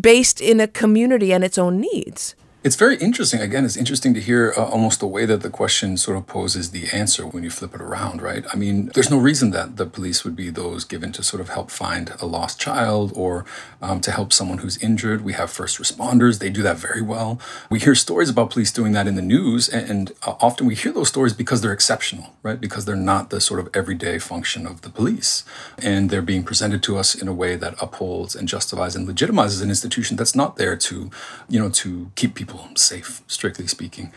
based 0.00 0.40
in 0.40 0.60
a 0.60 0.68
community 0.68 1.32
and 1.32 1.44
its 1.44 1.58
own 1.58 1.80
needs. 1.80 2.34
It's 2.64 2.76
very 2.76 2.96
interesting. 2.96 3.42
Again, 3.42 3.66
it's 3.66 3.76
interesting 3.76 4.14
to 4.14 4.22
hear 4.22 4.54
uh, 4.56 4.64
almost 4.64 5.00
the 5.00 5.06
way 5.06 5.26
that 5.26 5.42
the 5.42 5.50
question 5.50 5.98
sort 5.98 6.16
of 6.16 6.26
poses 6.26 6.70
the 6.70 6.88
answer 6.94 7.26
when 7.26 7.42
you 7.44 7.50
flip 7.50 7.74
it 7.74 7.80
around, 7.82 8.22
right? 8.22 8.42
I 8.50 8.56
mean, 8.56 8.86
there's 8.94 9.10
no 9.10 9.18
reason 9.18 9.50
that 9.50 9.76
the 9.76 9.84
police 9.84 10.24
would 10.24 10.34
be 10.34 10.48
those 10.48 10.86
given 10.86 11.12
to 11.12 11.22
sort 11.22 11.42
of 11.42 11.50
help 11.50 11.70
find 11.70 12.14
a 12.22 12.24
lost 12.24 12.58
child 12.58 13.12
or 13.14 13.44
um, 13.82 14.00
to 14.00 14.10
help 14.10 14.32
someone 14.32 14.58
who's 14.58 14.78
injured. 14.78 15.20
We 15.20 15.34
have 15.34 15.50
first 15.50 15.78
responders, 15.78 16.38
they 16.38 16.48
do 16.48 16.62
that 16.62 16.78
very 16.78 17.02
well. 17.02 17.38
We 17.68 17.80
hear 17.80 17.94
stories 17.94 18.30
about 18.30 18.52
police 18.52 18.72
doing 18.72 18.92
that 18.92 19.06
in 19.06 19.14
the 19.14 19.20
news, 19.20 19.68
and, 19.68 19.90
and 19.90 20.12
uh, 20.22 20.36
often 20.40 20.66
we 20.66 20.74
hear 20.74 20.90
those 20.92 21.10
stories 21.10 21.34
because 21.34 21.60
they're 21.60 21.70
exceptional, 21.70 22.32
right? 22.42 22.58
Because 22.58 22.86
they're 22.86 22.96
not 22.96 23.28
the 23.28 23.42
sort 23.42 23.60
of 23.60 23.68
everyday 23.74 24.18
function 24.18 24.66
of 24.66 24.80
the 24.80 24.88
police. 24.88 25.44
And 25.76 26.08
they're 26.08 26.22
being 26.22 26.44
presented 26.44 26.82
to 26.84 26.96
us 26.96 27.14
in 27.14 27.28
a 27.28 27.34
way 27.34 27.56
that 27.56 27.74
upholds 27.82 28.34
and 28.34 28.48
justifies 28.48 28.96
and 28.96 29.06
legitimizes 29.06 29.62
an 29.62 29.68
institution 29.68 30.16
that's 30.16 30.34
not 30.34 30.56
there 30.56 30.76
to, 30.76 31.10
you 31.50 31.60
know, 31.60 31.68
to 31.68 32.10
keep 32.14 32.34
people 32.34 32.53
people 32.54 32.76
safe, 32.76 33.22
strictly 33.26 33.66
speaking. 33.66 34.12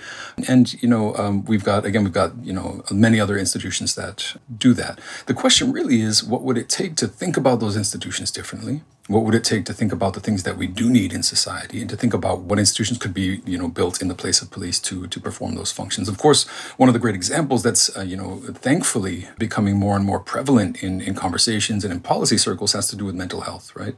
And, 0.47 0.81
you 0.81 0.89
know, 0.89 1.15
um, 1.15 1.45
we've 1.45 1.63
got, 1.63 1.85
again, 1.85 2.03
we've 2.03 2.13
got, 2.13 2.31
you 2.43 2.53
know, 2.53 2.83
many 2.91 3.19
other 3.19 3.37
institutions 3.37 3.95
that 3.95 4.35
do 4.57 4.73
that. 4.73 4.99
The 5.25 5.33
question 5.33 5.71
really 5.71 6.01
is 6.01 6.23
what 6.23 6.43
would 6.43 6.57
it 6.57 6.69
take 6.69 6.95
to 6.97 7.07
think 7.07 7.37
about 7.37 7.59
those 7.59 7.77
institutions 7.77 8.31
differently? 8.31 8.81
What 9.07 9.23
would 9.23 9.35
it 9.35 9.45
take 9.45 9.63
to 9.65 9.73
think 9.73 9.93
about 9.93 10.15
the 10.15 10.19
things 10.19 10.43
that 10.43 10.57
we 10.57 10.67
do 10.67 10.89
need 10.89 11.13
in 11.13 11.23
society 11.23 11.79
and 11.79 11.89
to 11.89 11.95
think 11.95 12.13
about 12.13 12.39
what 12.41 12.59
institutions 12.59 12.99
could 12.99 13.13
be, 13.13 13.41
you 13.45 13.57
know, 13.57 13.69
built 13.69 14.01
in 14.01 14.09
the 14.09 14.15
place 14.15 14.41
of 14.41 14.51
police 14.51 14.81
to, 14.81 15.07
to 15.07 15.19
perform 15.19 15.55
those 15.55 15.71
functions? 15.71 16.09
Of 16.09 16.17
course, 16.17 16.45
one 16.75 16.89
of 16.89 16.93
the 16.93 16.99
great 16.99 17.15
examples 17.15 17.63
that's, 17.63 17.95
uh, 17.95 18.01
you 18.01 18.17
know, 18.17 18.41
thankfully 18.53 19.29
becoming 19.37 19.77
more 19.77 19.95
and 19.95 20.05
more 20.05 20.19
prevalent 20.19 20.83
in, 20.83 20.99
in 20.99 21.15
conversations 21.15 21.85
and 21.85 21.93
in 21.93 22.01
policy 22.01 22.37
circles 22.37 22.73
has 22.73 22.89
to 22.89 22.97
do 22.97 23.05
with 23.05 23.15
mental 23.15 23.41
health, 23.41 23.73
right? 23.77 23.95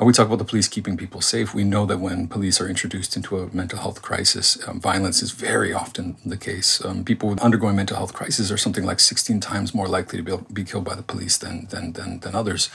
Uh, 0.00 0.04
we 0.04 0.12
talk 0.12 0.28
about 0.28 0.38
the 0.38 0.44
police 0.44 0.68
keeping 0.68 0.96
people 0.96 1.20
safe. 1.20 1.52
We 1.52 1.64
know 1.64 1.84
that 1.86 1.98
when 1.98 2.28
police 2.28 2.60
are 2.60 2.68
introduced 2.68 3.16
into 3.16 3.38
a 3.38 3.52
mental 3.52 3.80
health 3.80 4.02
crisis, 4.02 4.56
um, 4.68 4.80
violence 4.80 5.20
is 5.20 5.32
very 5.32 5.72
often 5.72 6.16
the 6.24 6.36
case. 6.36 6.84
Um, 6.84 7.04
people 7.04 7.34
undergoing 7.42 7.74
mental 7.74 7.96
health 7.96 8.12
crisis 8.12 8.52
are 8.52 8.56
something 8.56 8.84
like 8.84 9.00
16 9.00 9.40
times 9.40 9.74
more 9.74 9.88
likely 9.88 10.22
to 10.22 10.22
be, 10.22 10.44
be 10.52 10.64
killed 10.64 10.84
by 10.84 10.94
the 10.94 11.02
police 11.02 11.36
than, 11.38 11.66
than, 11.70 11.94
than, 11.94 12.20
than 12.20 12.36
others. 12.36 12.70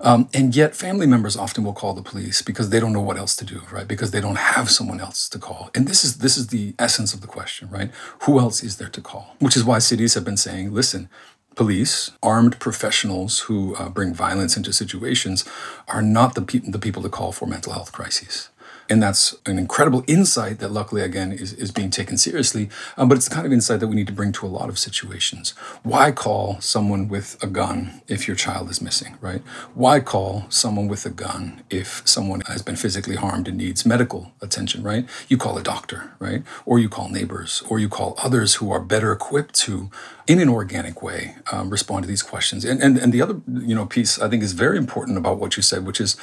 Um, 0.00 0.30
and 0.32 0.56
yet, 0.56 0.74
family 0.74 1.06
members 1.06 1.17
often 1.36 1.64
will 1.64 1.72
call 1.72 1.94
the 1.94 2.02
police 2.02 2.42
because 2.42 2.70
they 2.70 2.80
don't 2.80 2.92
know 2.92 3.00
what 3.00 3.18
else 3.18 3.36
to 3.36 3.44
do, 3.44 3.62
right? 3.70 3.88
Because 3.88 4.10
they 4.10 4.20
don't 4.20 4.38
have 4.38 4.70
someone 4.70 5.00
else 5.00 5.28
to 5.30 5.38
call. 5.38 5.70
And 5.74 5.86
this 5.88 6.04
is 6.04 6.18
this 6.18 6.36
is 6.36 6.48
the 6.48 6.74
essence 6.78 7.14
of 7.14 7.20
the 7.20 7.26
question, 7.26 7.68
right? 7.70 7.90
Who 8.24 8.38
else 8.38 8.62
is 8.62 8.76
there 8.78 8.88
to 8.90 9.00
call? 9.00 9.34
Which 9.38 9.56
is 9.56 9.64
why 9.64 9.78
cities 9.78 10.14
have 10.14 10.24
been 10.24 10.36
saying, 10.36 10.72
listen, 10.72 11.08
police, 11.54 12.12
armed 12.22 12.60
professionals 12.60 13.40
who 13.40 13.74
uh, 13.76 13.88
bring 13.88 14.14
violence 14.14 14.56
into 14.56 14.72
situations, 14.72 15.44
are 15.88 16.02
not 16.02 16.34
the, 16.36 16.42
pe- 16.42 16.70
the 16.70 16.78
people 16.78 17.02
to 17.02 17.08
call 17.08 17.32
for 17.32 17.46
mental 17.46 17.72
health 17.72 17.90
crises. 17.92 18.48
And 18.90 19.02
that's 19.02 19.36
an 19.44 19.58
incredible 19.58 20.02
insight 20.06 20.60
that, 20.60 20.70
luckily, 20.70 21.02
again, 21.02 21.30
is, 21.30 21.52
is 21.52 21.70
being 21.70 21.90
taken 21.90 22.16
seriously. 22.16 22.70
Um, 22.96 23.08
but 23.08 23.16
it's 23.18 23.28
the 23.28 23.34
kind 23.34 23.46
of 23.46 23.52
insight 23.52 23.80
that 23.80 23.88
we 23.88 23.94
need 23.94 24.06
to 24.06 24.14
bring 24.14 24.32
to 24.32 24.46
a 24.46 24.48
lot 24.48 24.70
of 24.70 24.78
situations. 24.78 25.50
Why 25.82 26.10
call 26.10 26.58
someone 26.60 27.06
with 27.06 27.36
a 27.42 27.46
gun 27.46 28.00
if 28.08 28.26
your 28.26 28.34
child 28.36 28.70
is 28.70 28.80
missing, 28.80 29.18
right? 29.20 29.42
Why 29.74 30.00
call 30.00 30.46
someone 30.48 30.88
with 30.88 31.04
a 31.04 31.10
gun 31.10 31.62
if 31.68 32.00
someone 32.06 32.40
has 32.42 32.62
been 32.62 32.76
physically 32.76 33.16
harmed 33.16 33.46
and 33.46 33.58
needs 33.58 33.84
medical 33.84 34.32
attention, 34.40 34.82
right? 34.82 35.06
You 35.28 35.36
call 35.36 35.58
a 35.58 35.62
doctor, 35.62 36.12
right? 36.18 36.42
Or 36.64 36.78
you 36.78 36.88
call 36.88 37.10
neighbors, 37.10 37.62
or 37.68 37.78
you 37.78 37.90
call 37.90 38.14
others 38.16 38.54
who 38.54 38.70
are 38.70 38.80
better 38.80 39.12
equipped 39.12 39.54
to, 39.66 39.90
in 40.26 40.40
an 40.40 40.48
organic 40.48 41.02
way, 41.02 41.36
um, 41.52 41.68
respond 41.68 42.04
to 42.04 42.08
these 42.08 42.22
questions. 42.22 42.64
And, 42.64 42.82
and, 42.82 42.96
and 42.96 43.12
the 43.12 43.20
other, 43.20 43.40
you 43.46 43.74
know, 43.74 43.84
piece 43.84 44.18
I 44.18 44.30
think 44.30 44.42
is 44.42 44.52
very 44.52 44.78
important 44.78 45.18
about 45.18 45.38
what 45.38 45.58
you 45.58 45.62
said, 45.62 45.84
which 45.84 46.00
is, 46.00 46.16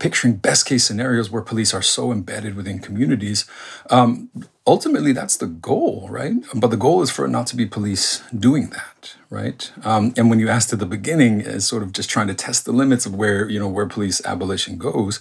picturing 0.00 0.34
best 0.36 0.66
case 0.66 0.84
scenarios 0.84 1.30
where 1.30 1.42
police 1.42 1.72
are 1.72 1.82
so 1.82 2.10
embedded 2.10 2.56
within 2.56 2.80
communities. 2.80 3.44
Um, 3.90 4.30
ultimately, 4.66 5.12
that's 5.12 5.36
the 5.36 5.46
goal, 5.46 6.06
right? 6.10 6.34
But 6.54 6.68
the 6.68 6.76
goal 6.76 7.02
is 7.02 7.10
for 7.10 7.24
it 7.24 7.28
not 7.28 7.46
to 7.48 7.56
be 7.56 7.66
police 7.66 8.22
doing 8.38 8.70
that, 8.70 9.14
right? 9.30 9.72
Um, 9.84 10.12
and 10.16 10.28
when 10.28 10.38
you 10.38 10.48
asked 10.48 10.72
at 10.72 10.78
the 10.78 10.86
beginning, 10.86 11.42
as 11.42 11.66
sort 11.66 11.82
of 11.82 11.92
just 11.92 12.10
trying 12.10 12.26
to 12.28 12.34
test 12.34 12.64
the 12.64 12.72
limits 12.72 13.06
of 13.06 13.14
where 13.14 13.48
you 13.48 13.58
know 13.58 13.68
where 13.68 13.86
police 13.86 14.24
abolition 14.24 14.76
goes, 14.76 15.18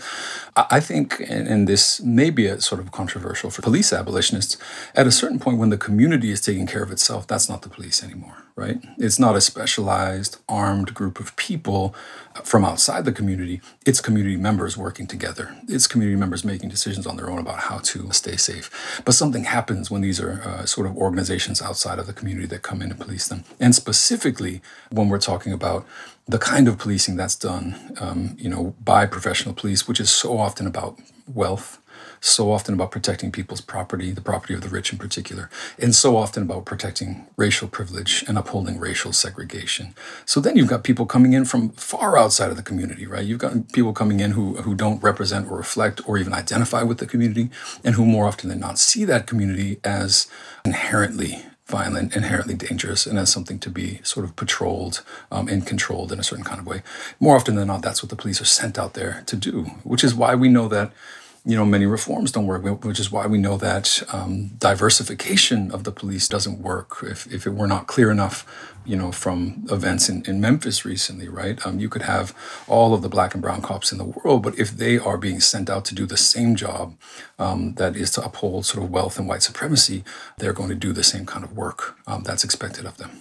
I 0.55 0.79
think, 0.79 1.19
and, 1.21 1.47
and 1.47 1.67
this 1.67 2.01
may 2.01 2.29
be 2.29 2.45
a 2.47 2.59
sort 2.59 2.81
of 2.81 2.91
controversial 2.91 3.49
for 3.49 3.61
police 3.61 3.93
abolitionists, 3.93 4.57
at 4.93 5.07
a 5.07 5.11
certain 5.11 5.39
point 5.39 5.57
when 5.57 5.69
the 5.69 5.77
community 5.77 6.31
is 6.31 6.41
taking 6.41 6.67
care 6.67 6.83
of 6.83 6.91
itself, 6.91 7.25
that's 7.25 7.49
not 7.49 7.61
the 7.61 7.69
police 7.69 8.03
anymore, 8.03 8.43
right? 8.55 8.83
It's 8.97 9.19
not 9.19 9.35
a 9.35 9.41
specialized 9.41 10.37
armed 10.49 10.93
group 10.93 11.19
of 11.19 11.35
people 11.37 11.95
from 12.43 12.63
outside 12.63 13.05
the 13.05 13.11
community, 13.11 13.61
it's 13.85 14.01
community 14.01 14.37
members 14.37 14.77
working 14.77 15.07
together. 15.07 15.55
It's 15.67 15.87
community 15.87 16.17
members 16.17 16.45
making 16.45 16.69
decisions 16.69 17.05
on 17.05 17.17
their 17.17 17.29
own 17.29 17.39
about 17.39 17.59
how 17.59 17.79
to 17.79 18.11
stay 18.11 18.37
safe. 18.37 19.01
But 19.05 19.13
something 19.29 19.43
happens 19.43 19.91
when 19.91 20.01
these 20.01 20.19
are 20.19 20.41
uh, 20.41 20.65
sort 20.65 20.87
of 20.87 20.97
organizations 20.97 21.61
outside 21.61 21.99
of 21.99 22.07
the 22.07 22.13
community 22.13 22.47
that 22.47 22.63
come 22.63 22.81
in 22.81 22.89
and 22.89 22.99
police 22.99 23.27
them. 23.27 23.43
And 23.59 23.75
specifically, 23.75 24.59
when 24.89 25.07
we're 25.07 25.19
talking 25.19 25.53
about 25.53 25.85
the 26.27 26.39
kind 26.39 26.67
of 26.67 26.79
policing 26.79 27.15
that's 27.15 27.35
done, 27.35 27.95
um, 28.01 28.35
you 28.39 28.49
know, 28.49 28.73
by 28.83 29.05
professional 29.05 29.53
police, 29.53 29.87
which 29.87 29.99
is 29.99 30.09
so 30.09 30.39
often 30.39 30.65
about 30.65 30.97
wealth 31.31 31.79
so 32.21 32.51
often 32.51 32.73
about 32.73 32.91
protecting 32.91 33.31
people's 33.31 33.61
property, 33.61 34.11
the 34.11 34.21
property 34.21 34.53
of 34.53 34.61
the 34.61 34.69
rich 34.69 34.91
in 34.91 34.99
particular, 34.99 35.49
and 35.77 35.95
so 35.95 36.17
often 36.17 36.43
about 36.43 36.65
protecting 36.65 37.27
racial 37.37 37.67
privilege 37.67 38.23
and 38.27 38.37
upholding 38.37 38.79
racial 38.79 39.13
segregation. 39.13 39.93
So 40.25 40.39
then 40.39 40.55
you've 40.55 40.67
got 40.67 40.83
people 40.83 41.05
coming 41.05 41.33
in 41.33 41.45
from 41.45 41.69
far 41.69 42.17
outside 42.17 42.49
of 42.49 42.57
the 42.57 42.63
community, 42.63 43.05
right? 43.05 43.25
You've 43.25 43.39
got 43.39 43.71
people 43.71 43.93
coming 43.93 44.19
in 44.19 44.31
who, 44.31 44.55
who 44.57 44.75
don't 44.75 45.01
represent 45.01 45.49
or 45.49 45.57
reflect 45.57 46.01
or 46.07 46.17
even 46.17 46.33
identify 46.33 46.83
with 46.83 46.97
the 46.97 47.05
community, 47.05 47.49
and 47.83 47.95
who 47.95 48.05
more 48.05 48.27
often 48.27 48.49
than 48.49 48.59
not 48.59 48.79
see 48.79 49.05
that 49.05 49.27
community 49.27 49.79
as 49.83 50.27
inherently 50.65 51.45
violent, 51.69 52.15
inherently 52.15 52.55
dangerous, 52.55 53.05
and 53.05 53.19
as 53.19 53.31
something 53.31 53.59
to 53.59 53.69
be 53.69 53.99
sort 54.03 54.25
of 54.25 54.35
patrolled 54.35 55.03
um, 55.31 55.47
and 55.47 55.67
controlled 55.67 56.11
in 56.11 56.19
a 56.19 56.23
certain 56.23 56.43
kind 56.43 56.59
of 56.59 56.65
way. 56.65 56.81
More 57.19 57.35
often 57.35 57.55
than 57.55 57.67
not, 57.67 57.83
that's 57.83 58.01
what 58.01 58.09
the 58.09 58.15
police 58.15 58.41
are 58.41 58.45
sent 58.45 58.79
out 58.79 58.95
there 58.95 59.23
to 59.27 59.35
do, 59.35 59.63
which 59.83 60.03
is 60.03 60.15
why 60.15 60.33
we 60.33 60.49
know 60.49 60.67
that 60.67 60.91
you 61.45 61.55
know, 61.55 61.65
many 61.65 61.85
reforms 61.85 62.31
don't 62.31 62.45
work, 62.45 62.83
which 62.83 62.99
is 62.99 63.11
why 63.11 63.25
we 63.25 63.37
know 63.37 63.57
that 63.57 64.03
um, 64.11 64.51
diversification 64.57 65.71
of 65.71 65.83
the 65.83 65.91
police 65.91 66.27
doesn't 66.27 66.61
work. 66.61 66.97
If, 67.01 67.31
if 67.31 67.47
it 67.47 67.53
were 67.53 67.67
not 67.67 67.87
clear 67.87 68.11
enough, 68.11 68.45
you 68.85 68.95
know, 68.95 69.11
from 69.11 69.65
events 69.71 70.09
in, 70.09 70.25
in 70.25 70.41
Memphis 70.41 70.83
recently, 70.83 71.27
right? 71.27 71.65
Um, 71.65 71.79
you 71.79 71.89
could 71.89 72.01
have 72.01 72.35
all 72.67 72.93
of 72.93 73.01
the 73.01 73.09
black 73.09 73.33
and 73.33 73.41
brown 73.41 73.61
cops 73.61 73.91
in 73.91 73.97
the 73.97 74.03
world, 74.03 74.43
but 74.43 74.57
if 74.57 74.71
they 74.71 74.97
are 74.97 75.17
being 75.17 75.39
sent 75.39 75.69
out 75.69 75.85
to 75.85 75.95
do 75.95 76.05
the 76.05 76.17
same 76.17 76.55
job 76.55 76.97
um, 77.37 77.73
that 77.75 77.95
is 77.95 78.11
to 78.11 78.23
uphold 78.23 78.65
sort 78.65 78.83
of 78.83 78.89
wealth 78.89 79.17
and 79.17 79.27
white 79.27 79.43
supremacy, 79.43 80.03
they're 80.37 80.53
going 80.53 80.69
to 80.69 80.75
do 80.75 80.91
the 80.91 81.03
same 81.03 81.25
kind 81.25 81.43
of 81.43 81.55
work 81.55 81.97
um, 82.07 82.23
that's 82.23 82.43
expected 82.43 82.85
of 82.85 82.97
them. 82.97 83.11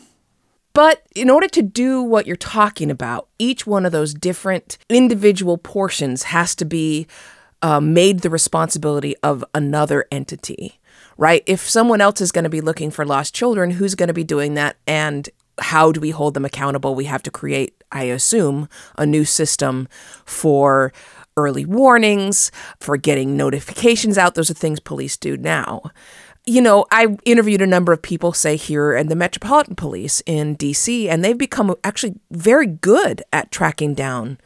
But 0.73 1.03
in 1.15 1.29
order 1.29 1.49
to 1.49 1.63
do 1.63 2.03
what 2.03 2.27
you're 2.27 2.37
talking 2.37 2.91
about, 2.91 3.29
each 3.39 3.67
one 3.67 3.85
of 3.85 3.93
those 3.93 4.15
different 4.15 4.79
individual 4.89 5.59
portions 5.59 6.25
has 6.25 6.55
to 6.55 6.65
be 6.65 7.07
uh, 7.63 7.81
made 7.81 8.21
the 8.21 8.31
responsibility 8.31 9.17
of 9.23 9.45
another 9.55 10.07
entity, 10.11 10.81
right? 11.17 11.43
If 11.47 11.69
someone 11.69 12.01
else 12.01 12.21
is 12.21 12.33
going 12.33 12.45
to 12.45 12.51
be 12.51 12.61
looking 12.61 12.91
for 12.91 13.05
lost 13.05 13.35
children, 13.35 13.73
who's 13.73 13.95
going 13.95 14.09
to 14.09 14.15
be 14.15 14.25
doing 14.25 14.55
that? 14.55 14.77
And 14.87 15.29
how 15.61 15.93
do 15.93 16.01
we 16.01 16.11
hold 16.11 16.35
them 16.35 16.45
accountable? 16.45 16.95
We 16.95 17.07
have 17.07 17.23
to 17.25 17.31
create, 17.31 17.83
I 17.91 18.05
assume, 18.05 18.69
a 18.97 19.05
new 19.05 19.25
system 19.25 19.89
for 20.25 20.93
early 21.37 21.65
warnings, 21.65 22.51
for 22.81 22.97
getting 22.97 23.37
notifications 23.37 24.19
out. 24.19 24.35
Those 24.35 24.51
are 24.51 24.55
things 24.55 24.81
police 24.81 25.17
do 25.17 25.37
now. 25.37 25.91
You 26.47 26.63
know, 26.63 26.87
I 26.91 27.17
interviewed 27.25 27.61
a 27.61 27.67
number 27.67 27.93
of 27.93 28.01
people, 28.01 28.33
say 28.33 28.57
here 28.57 28.97
in 28.97 29.09
the 29.09 29.17
Metropolitan 29.17 29.77
Police 29.77 30.23
in 30.25 30.57
DC, 30.57 31.07
and 31.07 31.23
they've 31.23 31.37
become 31.37 31.75
actually 31.85 32.15
very 32.31 32.67
good 32.67 33.23
at 33.33 33.51
tracking 33.51 33.95
down 33.95 34.39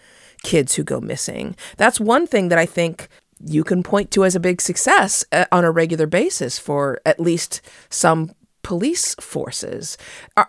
kids 0.43 0.75
who 0.75 0.85
go 0.85 1.01
missing. 1.01 1.57
That's 1.77 2.01
one 2.01 2.27
thing 2.27 2.49
that 2.49 2.59
I 2.59 2.67
think 2.67 3.09
you 3.45 3.65
can 3.65 3.83
point 3.83 4.11
to 4.13 4.25
as 4.25 4.37
a 4.37 4.41
big 4.41 4.61
success 4.61 5.25
uh, 5.33 5.47
on 5.51 5.65
a 5.65 5.71
regular 5.71 6.07
basis 6.07 6.59
for 6.59 7.01
at 7.05 7.19
least 7.19 7.61
some 7.91 8.33
police 8.63 9.15
forces. 9.17 9.99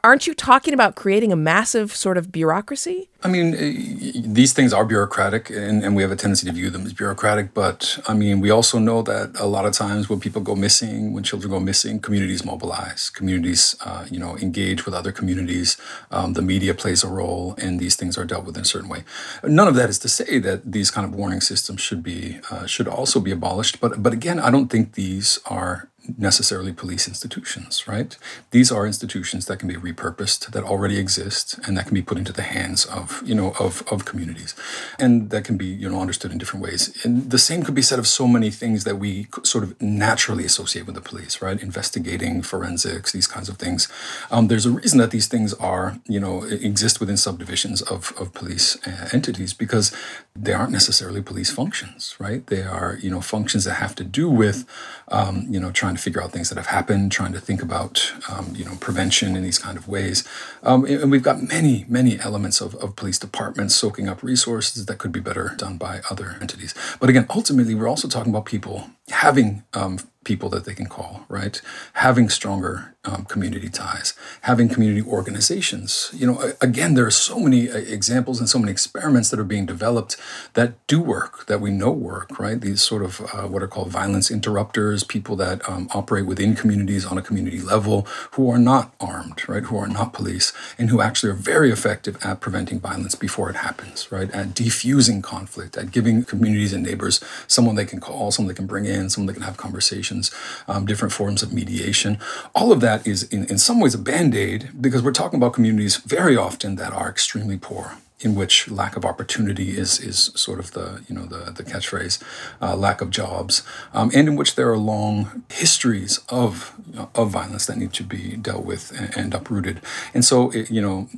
Aren't 0.03 0.27
you 0.27 0.33
talking 0.33 0.73
about 0.73 0.95
creating 0.95 1.31
a 1.31 1.35
massive 1.35 1.95
sort 1.95 2.17
of 2.17 2.31
bureaucracy? 2.31 3.09
I 3.25 3.29
mean, 3.29 3.55
eh, 3.55 4.21
these 4.25 4.51
things 4.51 4.73
are 4.73 4.83
bureaucratic, 4.83 5.49
and, 5.49 5.83
and 5.83 5.95
we 5.95 6.01
have 6.01 6.11
a 6.11 6.15
tendency 6.15 6.45
to 6.45 6.51
view 6.51 6.69
them 6.69 6.85
as 6.85 6.93
bureaucratic. 6.93 7.53
But 7.53 7.99
I 8.07 8.13
mean, 8.13 8.41
we 8.41 8.49
also 8.49 8.79
know 8.79 9.01
that 9.03 9.39
a 9.39 9.45
lot 9.45 9.65
of 9.65 9.73
times 9.73 10.09
when 10.09 10.19
people 10.19 10.41
go 10.41 10.55
missing, 10.55 11.13
when 11.13 11.23
children 11.23 11.49
go 11.49 11.59
missing, 11.59 11.99
communities 11.99 12.43
mobilize, 12.43 13.09
communities, 13.09 13.75
uh, 13.85 14.05
you 14.11 14.19
know, 14.19 14.37
engage 14.37 14.85
with 14.85 14.93
other 14.93 15.11
communities. 15.11 15.77
Um, 16.11 16.33
the 16.33 16.41
media 16.41 16.73
plays 16.73 17.03
a 17.03 17.07
role, 17.07 17.55
and 17.57 17.79
these 17.79 17.95
things 17.95 18.17
are 18.17 18.25
dealt 18.25 18.45
with 18.45 18.57
in 18.57 18.63
a 18.63 18.65
certain 18.65 18.89
way. 18.89 19.03
None 19.43 19.67
of 19.67 19.75
that 19.75 19.89
is 19.89 19.99
to 19.99 20.09
say 20.09 20.39
that 20.39 20.69
these 20.69 20.91
kind 20.91 21.05
of 21.07 21.15
warning 21.15 21.41
systems 21.41 21.79
should 21.79 22.03
be 22.03 22.39
uh, 22.51 22.65
should 22.65 22.87
also 22.87 23.19
be 23.21 23.31
abolished. 23.31 23.79
But 23.79 24.03
but 24.03 24.11
again, 24.11 24.37
I 24.39 24.51
don't 24.51 24.67
think 24.67 24.93
these 24.93 25.39
are 25.45 25.89
necessarily 26.17 26.73
police 26.73 27.07
institutions, 27.07 27.87
right? 27.87 28.17
These 28.51 28.71
are 28.71 28.85
institutions 28.85 29.45
that 29.45 29.59
can 29.59 29.67
be 29.67 29.75
repurposed, 29.75 30.51
that 30.51 30.63
already 30.63 30.97
exist, 30.97 31.59
and 31.65 31.77
that 31.77 31.85
can 31.85 31.93
be 31.93 32.01
put 32.01 32.17
into 32.17 32.33
the 32.33 32.41
hands 32.41 32.85
of, 32.85 33.21
you 33.25 33.35
know, 33.35 33.53
of, 33.59 33.83
of 33.91 34.05
communities, 34.05 34.55
and 34.99 35.29
that 35.29 35.45
can 35.45 35.57
be, 35.57 35.65
you 35.65 35.89
know, 35.89 36.01
understood 36.01 36.31
in 36.31 36.37
different 36.37 36.63
ways. 36.63 36.93
And 37.05 37.31
the 37.31 37.37
same 37.37 37.63
could 37.63 37.75
be 37.75 37.81
said 37.81 37.99
of 37.99 38.07
so 38.07 38.27
many 38.27 38.51
things 38.51 38.83
that 38.83 38.97
we 38.97 39.27
sort 39.43 39.63
of 39.63 39.81
naturally 39.81 40.45
associate 40.45 40.85
with 40.85 40.95
the 40.95 41.01
police, 41.01 41.41
right? 41.41 41.61
Investigating, 41.61 42.41
forensics, 42.41 43.11
these 43.11 43.27
kinds 43.27 43.49
of 43.49 43.57
things. 43.57 43.87
Um, 44.29 44.47
there's 44.47 44.65
a 44.65 44.71
reason 44.71 44.99
that 44.99 45.11
these 45.11 45.27
things 45.27 45.53
are, 45.55 45.97
you 46.07 46.19
know, 46.19 46.43
exist 46.43 46.99
within 46.99 47.17
subdivisions 47.17 47.81
of, 47.81 48.13
of 48.19 48.33
police 48.33 48.77
uh, 48.85 49.09
entities 49.13 49.53
because 49.53 49.95
they 50.35 50.53
aren't 50.53 50.71
necessarily 50.71 51.21
police 51.21 51.51
functions, 51.51 52.15
right? 52.19 52.45
They 52.47 52.63
are, 52.63 52.97
you 53.01 53.09
know, 53.09 53.21
functions 53.21 53.63
that 53.63 53.75
have 53.75 53.95
to 53.95 54.03
do 54.03 54.29
with, 54.29 54.65
um, 55.07 55.45
you 55.49 55.59
know, 55.59 55.71
trying 55.71 55.92
to 55.95 56.01
figure 56.01 56.21
out 56.21 56.31
things 56.31 56.49
that 56.49 56.57
have 56.57 56.67
happened, 56.67 57.11
trying 57.11 57.33
to 57.33 57.39
think 57.39 57.61
about, 57.61 58.11
um, 58.29 58.53
you 58.55 58.65
know, 58.65 58.75
prevention 58.79 59.35
in 59.35 59.43
these 59.43 59.59
kind 59.59 59.77
of 59.77 59.87
ways. 59.87 60.27
Um, 60.63 60.85
and 60.85 61.11
we've 61.11 61.23
got 61.23 61.41
many, 61.41 61.85
many 61.87 62.19
elements 62.19 62.61
of, 62.61 62.75
of 62.75 62.95
police 62.95 63.19
departments 63.19 63.75
soaking 63.75 64.07
up 64.07 64.23
resources 64.23 64.85
that 64.85 64.97
could 64.97 65.11
be 65.11 65.19
better 65.19 65.53
done 65.57 65.77
by 65.77 66.01
other 66.09 66.37
entities. 66.41 66.73
But 66.99 67.09
again, 67.09 67.25
ultimately, 67.29 67.75
we're 67.75 67.89
also 67.89 68.07
talking 68.07 68.31
about 68.31 68.45
people 68.45 68.89
having 69.13 69.63
um, 69.73 69.99
people 70.23 70.49
that 70.49 70.65
they 70.65 70.73
can 70.73 70.87
call, 70.87 71.25
right? 71.29 71.61
Having 71.93 72.29
stronger 72.29 72.93
um, 73.05 73.25
community 73.25 73.69
ties, 73.69 74.13
having 74.41 74.69
community 74.69 75.01
organizations. 75.05 76.09
You 76.13 76.27
know, 76.27 76.53
again, 76.61 76.93
there 76.93 77.05
are 77.05 77.11
so 77.11 77.37
many 77.37 77.69
uh, 77.69 77.75
examples 77.75 78.39
and 78.39 78.47
so 78.47 78.59
many 78.59 78.71
experiments 78.71 79.29
that 79.29 79.39
are 79.39 79.43
being 79.43 79.65
developed 79.65 80.15
that 80.53 80.75
do 80.87 81.01
work, 81.01 81.45
that 81.47 81.59
we 81.59 81.69
know 81.69 81.91
work, 81.91 82.39
right? 82.39 82.59
These 82.59 82.81
sort 82.81 83.03
of 83.03 83.21
uh, 83.33 83.47
what 83.47 83.61
are 83.61 83.67
called 83.67 83.89
violence 83.89 84.31
interrupters, 84.31 85.03
people 85.03 85.35
that 85.35 85.67
um, 85.67 85.89
operate 85.93 86.25
within 86.25 86.55
communities 86.55 87.05
on 87.05 87.17
a 87.17 87.21
community 87.21 87.59
level 87.59 88.07
who 88.31 88.49
are 88.49 88.57
not 88.57 88.93
armed, 89.01 89.47
right? 89.49 89.63
Who 89.63 89.77
are 89.77 89.87
not 89.87 90.13
police 90.13 90.53
and 90.77 90.89
who 90.89 91.01
actually 91.01 91.31
are 91.31 91.35
very 91.35 91.71
effective 91.71 92.17
at 92.23 92.39
preventing 92.39 92.79
violence 92.79 93.15
before 93.15 93.49
it 93.49 93.57
happens, 93.57 94.11
right? 94.11 94.31
At 94.31 94.49
defusing 94.49 95.21
conflict, 95.21 95.75
at 95.75 95.91
giving 95.91 96.23
communities 96.23 96.71
and 96.71 96.83
neighbors 96.83 97.21
someone 97.47 97.75
they 97.75 97.85
can 97.85 97.99
call, 97.99 98.31
someone 98.31 98.53
they 98.53 98.55
can 98.55 98.67
bring 98.67 98.85
in, 98.85 99.02
someone 99.09 99.27
that 99.27 99.33
can 99.33 99.43
have 99.43 99.57
conversations, 99.57 100.31
um, 100.67 100.85
different 100.85 101.13
forms 101.13 101.43
of 101.43 101.53
mediation. 101.53 102.17
All 102.55 102.71
of 102.71 102.81
that 102.81 103.05
is, 103.05 103.23
in, 103.23 103.45
in 103.45 103.57
some 103.57 103.79
ways, 103.79 103.93
a 103.93 103.97
band 103.97 104.35
aid 104.35 104.69
because 104.79 105.01
we're 105.01 105.11
talking 105.11 105.37
about 105.37 105.53
communities 105.53 105.97
very 105.97 106.35
often 106.35 106.75
that 106.75 106.93
are 106.93 107.09
extremely 107.09 107.57
poor 107.57 107.97
in 108.23 108.35
which 108.35 108.71
lack 108.71 108.95
of 108.95 109.05
opportunity 109.05 109.77
is 109.77 109.99
is 109.99 110.31
sort 110.35 110.59
of 110.59 110.71
the 110.71 111.03
you 111.07 111.15
know 111.15 111.25
the 111.25 111.51
the 111.51 111.63
catchphrase, 111.63 112.21
uh, 112.61 112.75
lack 112.75 113.01
of 113.01 113.09
jobs, 113.09 113.63
um, 113.93 114.09
and 114.13 114.27
in 114.27 114.35
which 114.35 114.55
there 114.55 114.71
are 114.71 114.77
long 114.77 115.43
histories 115.51 116.19
of 116.29 116.73
of 117.15 117.29
violence 117.29 117.65
that 117.65 117.77
need 117.77 117.93
to 117.93 118.03
be 118.03 118.37
dealt 118.37 118.65
with 118.65 118.91
and, 118.97 119.17
and 119.17 119.33
uprooted. 119.33 119.81
And 120.13 120.23
so 120.23 120.49
it, 120.51 120.71
you 120.71 120.81
know, 120.81 121.09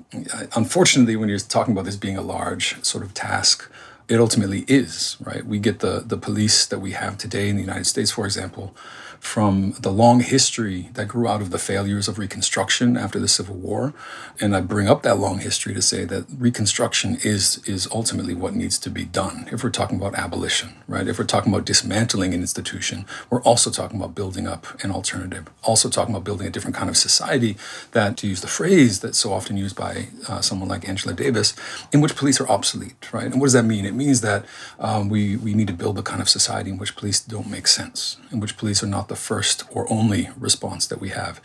unfortunately, 0.56 1.15
when 1.15 1.30
you're 1.30 1.39
talking 1.39 1.74
about 1.74 1.86
this 1.86 1.96
being 1.96 2.18
a 2.18 2.22
large 2.22 2.84
sort 2.84 3.04
of 3.04 3.13
task 3.13 3.70
it 4.08 4.20
ultimately 4.20 4.66
is, 4.68 5.18
right? 5.20 5.46
We 5.46 5.60
get 5.60 5.80
the, 5.80 6.04
the 6.06 6.18
police 6.18 6.66
that 6.68 6.80
we 6.80 6.92
have 6.92 7.18
today 7.18 7.50
in 7.50 7.56
the 7.56 7.62
United 7.62 7.86
States, 7.86 8.12
for 8.12 8.26
example, 8.26 8.76
from 9.25 9.74
the 9.79 9.91
long 9.91 10.20
history 10.22 10.89
that 10.94 11.08
grew 11.08 11.27
out 11.27 11.41
of 11.41 11.50
the 11.50 11.58
failures 11.58 12.08
of 12.08 12.20
Reconstruction 12.20 12.96
after 12.96 13.20
the 13.20 13.27
Civil 13.27 13.55
War. 13.55 13.94
And 14.39 14.55
I 14.55 14.62
bring 14.62 14.88
up 14.88 15.01
that 15.01 15.17
long 15.17 15.39
history 15.39 15.74
to 15.74 15.81
say 15.81 16.05
that 16.05 16.25
Reconstruction 16.38 17.18
is, 17.24 17.61
is 17.66 17.88
ultimately 17.92 18.35
what 18.35 18.53
needs 18.53 18.77
to 18.79 18.90
be 18.90 19.03
done. 19.03 19.50
If 19.51 19.64
we're 19.64 19.72
talking 19.72 19.98
about 19.98 20.14
abolition, 20.16 20.75
right? 20.88 21.07
If 21.07 21.18
we're 21.18 21.25
talking 21.25 21.51
about 21.51 21.66
dismantling 21.66 22.33
an 22.33 22.40
institution, 22.40 23.05
we're 23.29 23.42
also 23.42 23.72
talking 23.72 24.00
about 24.00 24.14
building 24.14 24.48
up 24.48 24.68
an 24.83 24.92
alternative, 24.92 25.48
also 25.64 25.90
talking 25.90 26.14
about 26.14 26.24
building 26.24 26.48
a 26.48 26.51
different 26.51 26.75
kind 26.75 26.90
of 26.90 26.96
society 26.96 27.57
that, 27.92 28.18
to 28.18 28.27
use 28.27 28.42
the 28.42 28.48
phrase 28.48 29.00
that's 29.00 29.18
so 29.18 29.33
often 29.33 29.57
used 29.57 29.75
by 29.75 30.07
uh, 30.29 30.40
someone 30.40 30.70
like 30.70 30.88
Angela 30.88 31.16
Davis, 31.16 31.55
in 31.92 32.00
which 32.00 32.16
police 32.16 32.40
are 32.40 32.48
obsolete, 32.48 33.11
right? 33.11 33.25
And 33.25 33.42
what 33.42 33.48
does 33.48 33.53
that 33.53 33.64
mean? 33.64 33.85
It 33.85 33.96
means 33.96 34.22
that 34.22 34.46
um, 34.79 35.09
we, 35.09 35.35
we 35.35 35.55
need 35.55 35.68
to 35.68 35.74
build 35.74 35.96
the 35.98 36.03
kind 36.03 36.22
of 36.22 36.29
society 36.29 36.70
in 36.70 36.77
which 36.77 36.96
police 36.96 37.20
don't 37.20 37.50
make 37.50 37.68
sense, 37.68 38.18
in 38.31 38.40
which 38.40 38.55
police 38.55 38.83
are 38.83 38.88
not 38.88 39.07
the 39.07 39.15
the 39.16 39.22
first 39.22 39.64
or 39.72 39.92
only 39.92 40.30
response 40.38 40.86
that 40.88 41.00
we 41.00 41.10
have. 41.10 41.40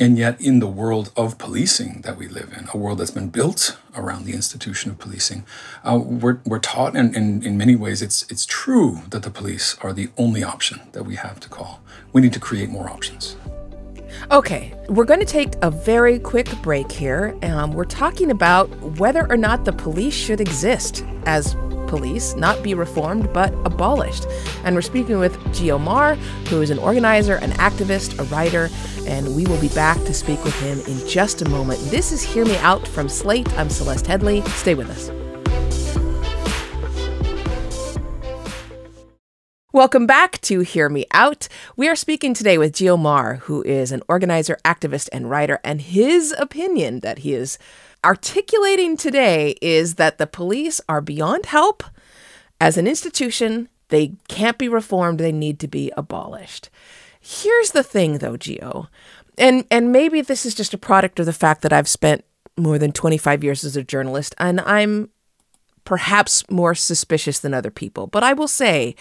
And 0.00 0.18
yet, 0.18 0.40
in 0.40 0.58
the 0.58 0.66
world 0.66 1.12
of 1.16 1.38
policing 1.38 2.00
that 2.00 2.16
we 2.16 2.26
live 2.26 2.52
in, 2.58 2.66
a 2.74 2.76
world 2.76 2.98
that's 2.98 3.12
been 3.12 3.28
built 3.28 3.78
around 3.96 4.24
the 4.24 4.32
institution 4.32 4.90
of 4.90 4.98
policing, 4.98 5.46
uh, 5.84 5.96
we're, 5.96 6.38
we're 6.44 6.58
taught, 6.58 6.96
and, 6.96 7.14
and 7.14 7.46
in 7.46 7.56
many 7.56 7.76
ways, 7.76 8.02
it's, 8.02 8.28
it's 8.28 8.44
true 8.44 9.02
that 9.10 9.22
the 9.22 9.30
police 9.30 9.76
are 9.82 9.92
the 9.92 10.08
only 10.18 10.42
option 10.42 10.80
that 10.90 11.04
we 11.04 11.14
have 11.14 11.38
to 11.38 11.48
call. 11.48 11.80
We 12.12 12.20
need 12.20 12.32
to 12.32 12.40
create 12.40 12.70
more 12.70 12.90
options. 12.90 13.36
Okay, 14.32 14.74
we're 14.88 15.04
going 15.04 15.20
to 15.20 15.26
take 15.26 15.52
a 15.62 15.70
very 15.70 16.18
quick 16.18 16.48
break 16.62 16.90
here. 16.90 17.38
Um, 17.44 17.72
we're 17.72 17.84
talking 17.84 18.32
about 18.32 18.68
whether 18.98 19.30
or 19.30 19.36
not 19.36 19.64
the 19.64 19.72
police 19.72 20.14
should 20.14 20.40
exist 20.40 21.04
as 21.26 21.54
police 21.94 22.34
not 22.34 22.60
be 22.60 22.74
reformed 22.74 23.32
but 23.32 23.52
abolished. 23.64 24.26
And 24.64 24.74
we're 24.74 24.82
speaking 24.82 25.20
with 25.20 25.38
Geo 25.54 25.78
Maher, 25.78 26.16
who 26.48 26.60
is 26.60 26.70
an 26.70 26.78
organizer, 26.78 27.36
an 27.36 27.52
activist, 27.52 28.18
a 28.18 28.24
writer, 28.24 28.68
and 29.06 29.36
we 29.36 29.46
will 29.46 29.60
be 29.60 29.68
back 29.68 29.98
to 29.98 30.12
speak 30.12 30.42
with 30.42 30.58
him 30.60 30.80
in 30.88 31.06
just 31.06 31.40
a 31.40 31.48
moment. 31.48 31.78
This 31.92 32.10
is 32.10 32.20
Hear 32.20 32.44
Me 32.44 32.56
Out 32.58 32.88
from 32.88 33.08
Slate. 33.08 33.48
I'm 33.56 33.70
Celeste 33.70 34.06
Headlee. 34.06 34.44
Stay 34.48 34.74
with 34.74 34.90
us. 34.90 35.12
Welcome 39.72 40.06
back 40.06 40.40
to 40.42 40.60
Hear 40.60 40.88
Me 40.88 41.06
Out. 41.12 41.48
We 41.76 41.88
are 41.88 41.96
speaking 41.96 42.34
today 42.34 42.58
with 42.58 42.74
Geo 42.74 42.96
Maher, 42.96 43.36
who 43.42 43.62
is 43.62 43.92
an 43.92 44.02
organizer, 44.08 44.58
activist, 44.64 45.08
and 45.12 45.30
writer, 45.30 45.60
and 45.62 45.80
his 45.80 46.34
opinion 46.38 47.00
that 47.00 47.18
he 47.18 47.34
is 47.34 47.56
articulating 48.04 48.96
today 48.96 49.56
is 49.60 49.94
that 49.94 50.18
the 50.18 50.26
police 50.26 50.80
are 50.88 51.00
beyond 51.00 51.46
help. 51.46 51.82
As 52.60 52.76
an 52.76 52.86
institution, 52.86 53.68
they 53.88 54.12
can't 54.28 54.58
be 54.58 54.68
reformed, 54.68 55.18
they 55.18 55.32
need 55.32 55.58
to 55.60 55.68
be 55.68 55.90
abolished. 55.96 56.70
Here's 57.20 57.70
the 57.70 57.82
thing 57.82 58.18
though, 58.18 58.36
Geo. 58.36 58.88
And 59.38 59.64
and 59.70 59.90
maybe 59.90 60.20
this 60.20 60.46
is 60.46 60.54
just 60.54 60.74
a 60.74 60.78
product 60.78 61.18
of 61.18 61.26
the 61.26 61.32
fact 61.32 61.62
that 61.62 61.72
I've 61.72 61.88
spent 61.88 62.24
more 62.56 62.78
than 62.78 62.92
25 62.92 63.42
years 63.42 63.64
as 63.64 63.76
a 63.76 63.82
journalist 63.82 64.34
and 64.38 64.60
I'm 64.60 65.08
perhaps 65.84 66.48
more 66.50 66.74
suspicious 66.74 67.40
than 67.40 67.52
other 67.54 67.70
people. 67.70 68.06
But 68.06 68.22
I 68.22 68.32
will 68.32 68.48
say 68.48 68.94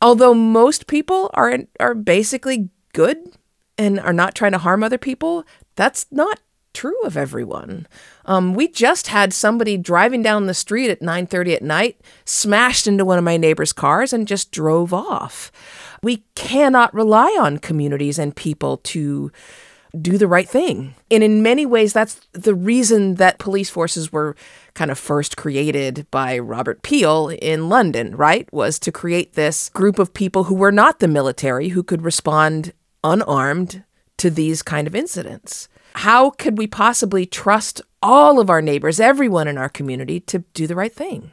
although 0.00 0.34
most 0.34 0.86
people 0.86 1.30
are 1.34 1.58
are 1.80 1.94
basically 1.94 2.68
good 2.92 3.18
and 3.78 3.98
are 3.98 4.12
not 4.12 4.34
trying 4.34 4.52
to 4.52 4.58
harm 4.58 4.82
other 4.82 4.98
people, 4.98 5.44
that's 5.74 6.06
not 6.10 6.38
true 6.72 7.00
of 7.04 7.16
everyone. 7.16 7.86
Um, 8.24 8.54
we 8.54 8.68
just 8.68 9.08
had 9.08 9.32
somebody 9.32 9.76
driving 9.76 10.22
down 10.22 10.46
the 10.46 10.54
street 10.54 10.90
at 10.90 11.02
9:30 11.02 11.54
at 11.54 11.62
night, 11.62 12.00
smashed 12.24 12.86
into 12.86 13.04
one 13.04 13.18
of 13.18 13.24
my 13.24 13.36
neighbor's 13.36 13.72
cars, 13.72 14.12
and 14.12 14.28
just 14.28 14.50
drove 14.50 14.92
off. 14.92 15.50
We 16.02 16.24
cannot 16.34 16.94
rely 16.94 17.36
on 17.40 17.58
communities 17.58 18.18
and 18.18 18.34
people 18.34 18.78
to 18.78 19.30
do 20.00 20.16
the 20.16 20.26
right 20.26 20.48
thing. 20.48 20.94
And 21.10 21.22
in 21.22 21.42
many 21.42 21.66
ways, 21.66 21.92
that's 21.92 22.20
the 22.32 22.54
reason 22.54 23.16
that 23.16 23.38
police 23.38 23.68
forces 23.68 24.10
were 24.10 24.34
kind 24.74 24.90
of 24.90 24.98
first 24.98 25.36
created 25.36 26.06
by 26.10 26.38
Robert 26.38 26.82
Peel 26.82 27.28
in 27.28 27.68
London, 27.68 28.16
right? 28.16 28.50
Was 28.52 28.78
to 28.80 28.92
create 28.92 29.34
this 29.34 29.68
group 29.68 29.98
of 29.98 30.14
people 30.14 30.44
who 30.44 30.54
were 30.54 30.72
not 30.72 31.00
the 31.00 31.08
military, 31.08 31.68
who 31.68 31.82
could 31.82 32.02
respond 32.02 32.72
unarmed 33.04 33.84
to 34.18 34.30
these 34.30 34.62
kind 34.62 34.86
of 34.86 34.94
incidents. 34.94 35.68
How 35.94 36.30
could 36.30 36.58
we 36.58 36.66
possibly 36.66 37.26
trust 37.26 37.82
all 38.02 38.40
of 38.40 38.50
our 38.50 38.62
neighbors, 38.62 38.98
everyone 38.98 39.48
in 39.48 39.58
our 39.58 39.68
community, 39.68 40.20
to 40.20 40.40
do 40.54 40.66
the 40.66 40.76
right 40.76 40.92
thing? 40.92 41.32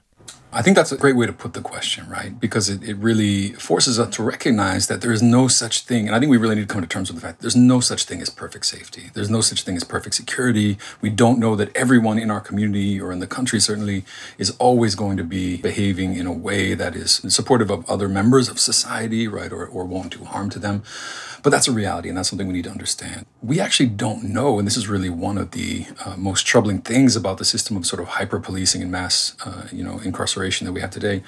I 0.51 0.63
think 0.63 0.75
that's 0.75 0.91
a 0.91 0.97
great 0.97 1.15
way 1.15 1.27
to 1.27 1.33
put 1.33 1.53
the 1.53 1.61
question, 1.61 2.09
right? 2.09 2.39
Because 2.39 2.69
it, 2.69 2.81
it 2.83 2.95
really 2.95 3.49
forces 3.53 3.99
us 3.99 4.15
to 4.15 4.23
recognize 4.23 4.87
that 4.87 5.01
there 5.01 5.11
is 5.11 5.21
no 5.21 5.47
such 5.47 5.81
thing. 5.81 6.07
And 6.07 6.15
I 6.15 6.19
think 6.19 6.31
we 6.31 6.37
really 6.37 6.55
need 6.55 6.67
to 6.67 6.73
come 6.73 6.81
to 6.81 6.87
terms 6.87 7.11
with 7.11 7.21
the 7.21 7.27
fact 7.27 7.41
there's 7.41 7.55
no 7.55 7.79
such 7.79 8.05
thing 8.05 8.19
as 8.19 8.31
perfect 8.31 8.65
safety. 8.65 9.11
There's 9.13 9.29
no 9.29 9.41
such 9.41 9.61
thing 9.61 9.75
as 9.75 9.83
perfect 9.83 10.15
security. 10.15 10.79
We 11.01 11.11
don't 11.11 11.37
know 11.37 11.55
that 11.55 11.75
everyone 11.75 12.17
in 12.17 12.31
our 12.31 12.41
community 12.41 12.99
or 12.99 13.11
in 13.11 13.19
the 13.19 13.27
country 13.27 13.59
certainly 13.59 14.05
is 14.39 14.49
always 14.57 14.95
going 14.95 15.17
to 15.17 15.23
be 15.23 15.57
behaving 15.57 16.15
in 16.15 16.25
a 16.25 16.33
way 16.33 16.73
that 16.73 16.95
is 16.95 17.21
supportive 17.27 17.69
of 17.69 17.87
other 17.87 18.09
members 18.09 18.49
of 18.49 18.59
society, 18.59 19.27
right? 19.27 19.51
Or, 19.51 19.67
or 19.67 19.85
won't 19.85 20.17
do 20.17 20.23
harm 20.23 20.49
to 20.49 20.57
them. 20.57 20.81
But 21.43 21.51
that's 21.51 21.69
a 21.69 21.71
reality, 21.71 22.09
and 22.09 22.17
that's 22.17 22.27
something 22.27 22.47
we 22.47 22.53
need 22.53 22.65
to 22.65 22.71
understand. 22.71 23.25
We 23.41 23.61
actually 23.61 23.87
don't 23.87 24.25
know, 24.25 24.57
and 24.57 24.67
this 24.67 24.75
is 24.75 24.89
really 24.89 25.09
one 25.09 25.37
of 25.37 25.51
the 25.51 25.85
uh, 26.03 26.17
most 26.17 26.45
troubling 26.45 26.81
things 26.81 27.15
about 27.15 27.37
the 27.37 27.45
system 27.45 27.77
of 27.77 27.85
sort 27.85 28.01
of 28.01 28.09
hyper 28.09 28.41
policing 28.41 28.81
and 28.81 28.91
mass, 28.91 29.37
uh, 29.45 29.67
you 29.71 29.81
know, 29.81 29.99
incarceration 30.03 30.38
that 30.39 30.73
we 30.73 30.81
have 30.81 30.91
today 30.91 31.23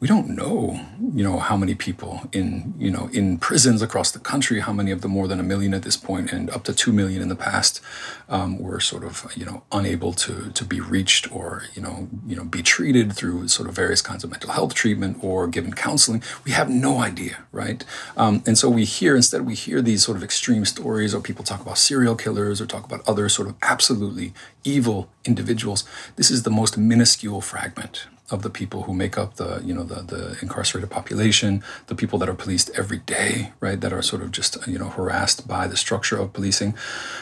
we 0.00 0.08
don't 0.08 0.30
know, 0.30 0.80
you 1.14 1.22
know, 1.22 1.38
how 1.38 1.58
many 1.58 1.74
people 1.74 2.22
in, 2.32 2.72
you 2.78 2.90
know, 2.90 3.10
in 3.12 3.36
prisons 3.36 3.82
across 3.82 4.10
the 4.10 4.18
country, 4.18 4.60
how 4.60 4.72
many 4.72 4.90
of 4.90 5.02
the 5.02 5.08
more 5.08 5.28
than 5.28 5.38
a 5.38 5.42
million 5.42 5.74
at 5.74 5.82
this 5.82 5.96
point 5.98 6.32
and 6.32 6.48
up 6.48 6.64
to 6.64 6.72
two 6.72 6.90
million 6.90 7.20
in 7.20 7.28
the 7.28 7.36
past 7.36 7.82
um, 8.30 8.58
were 8.58 8.80
sort 8.80 9.04
of, 9.04 9.30
you 9.36 9.44
know, 9.44 9.62
unable 9.72 10.14
to 10.14 10.50
to 10.52 10.64
be 10.64 10.80
reached 10.80 11.30
or, 11.30 11.64
you 11.74 11.82
know, 11.82 12.08
you 12.26 12.34
know, 12.34 12.44
be 12.44 12.62
treated 12.62 13.12
through 13.12 13.46
sort 13.48 13.68
of 13.68 13.74
various 13.74 14.00
kinds 14.00 14.24
of 14.24 14.30
mental 14.30 14.50
health 14.50 14.72
treatment 14.72 15.18
or 15.20 15.46
given 15.46 15.74
counseling. 15.74 16.22
We 16.46 16.52
have 16.52 16.70
no 16.70 17.00
idea, 17.00 17.36
right? 17.52 17.84
Um, 18.16 18.42
and 18.46 18.56
so 18.56 18.70
we 18.70 18.86
hear 18.86 19.14
instead 19.14 19.42
we 19.42 19.54
hear 19.54 19.82
these 19.82 20.02
sort 20.02 20.16
of 20.16 20.24
extreme 20.24 20.64
stories 20.64 21.14
or 21.14 21.20
people 21.20 21.44
talk 21.44 21.60
about 21.60 21.76
serial 21.76 22.16
killers 22.16 22.58
or 22.58 22.64
talk 22.64 22.86
about 22.86 23.06
other 23.06 23.28
sort 23.28 23.48
of 23.48 23.56
absolutely 23.60 24.32
evil 24.64 25.10
individuals. 25.26 25.84
This 26.16 26.30
is 26.30 26.44
the 26.44 26.50
most 26.50 26.78
minuscule 26.78 27.42
fragment 27.42 28.06
of 28.30 28.42
the 28.42 28.50
people 28.50 28.82
who 28.82 28.94
make 28.94 29.18
up 29.18 29.34
the 29.34 29.60
you 29.64 29.74
know 29.74 29.84
the 29.84 30.02
the 30.02 30.38
incarcerated 30.42 30.90
population, 30.90 31.62
the 31.86 31.94
people 31.94 32.18
that 32.18 32.28
are 32.28 32.34
policed 32.34 32.70
every 32.78 32.98
day, 32.98 33.52
right? 33.60 33.80
That 33.80 33.92
are 33.92 34.02
sort 34.02 34.22
of 34.22 34.30
just 34.30 34.56
you 34.66 34.78
know 34.78 34.88
harassed 34.88 35.46
by 35.48 35.66
the 35.66 35.76
structure 35.76 36.18
of 36.18 36.32
policing, 36.32 36.74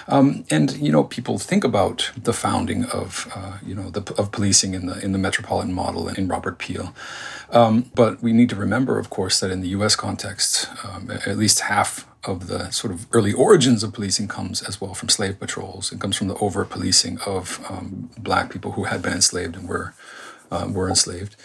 um, 0.08 0.44
and 0.50 0.76
you 0.76 0.92
know 0.92 1.04
people 1.04 1.38
think 1.38 1.64
about 1.64 2.10
the 2.16 2.32
founding 2.32 2.84
of 2.86 3.30
uh, 3.34 3.58
you 3.64 3.74
know 3.74 3.90
the, 3.90 4.02
of 4.14 4.30
policing 4.32 4.74
in 4.74 4.86
the 4.86 4.98
in 5.04 5.12
the 5.12 5.18
metropolitan 5.18 5.72
model 5.72 6.08
in 6.08 6.28
Robert 6.28 6.58
Peel, 6.58 6.94
um, 7.50 7.90
but 7.94 8.22
we 8.22 8.32
need 8.32 8.48
to 8.50 8.56
remember, 8.56 8.98
of 8.98 9.10
course, 9.10 9.40
that 9.40 9.50
in 9.50 9.60
the 9.60 9.68
U.S. 9.68 9.96
context, 9.96 10.68
um, 10.84 11.10
at 11.10 11.38
least 11.38 11.60
half 11.60 12.06
of 12.24 12.48
the 12.48 12.70
sort 12.70 12.92
of 12.92 13.06
early 13.12 13.32
origins 13.32 13.82
of 13.82 13.92
policing 13.92 14.28
comes 14.28 14.62
as 14.62 14.80
well 14.80 14.94
from 14.94 15.08
slave 15.08 15.38
patrols. 15.38 15.92
It 15.92 16.00
comes 16.00 16.16
from 16.16 16.28
the 16.28 16.36
overt 16.36 16.70
policing 16.70 17.18
of 17.26 17.64
um, 17.68 18.10
black 18.18 18.50
people 18.50 18.72
who 18.72 18.84
had 18.84 19.02
been 19.02 19.12
enslaved 19.14 19.56
and 19.56 19.68
were 19.68 19.94
uh, 20.50 20.68
were 20.70 20.88
enslaved, 20.88 21.36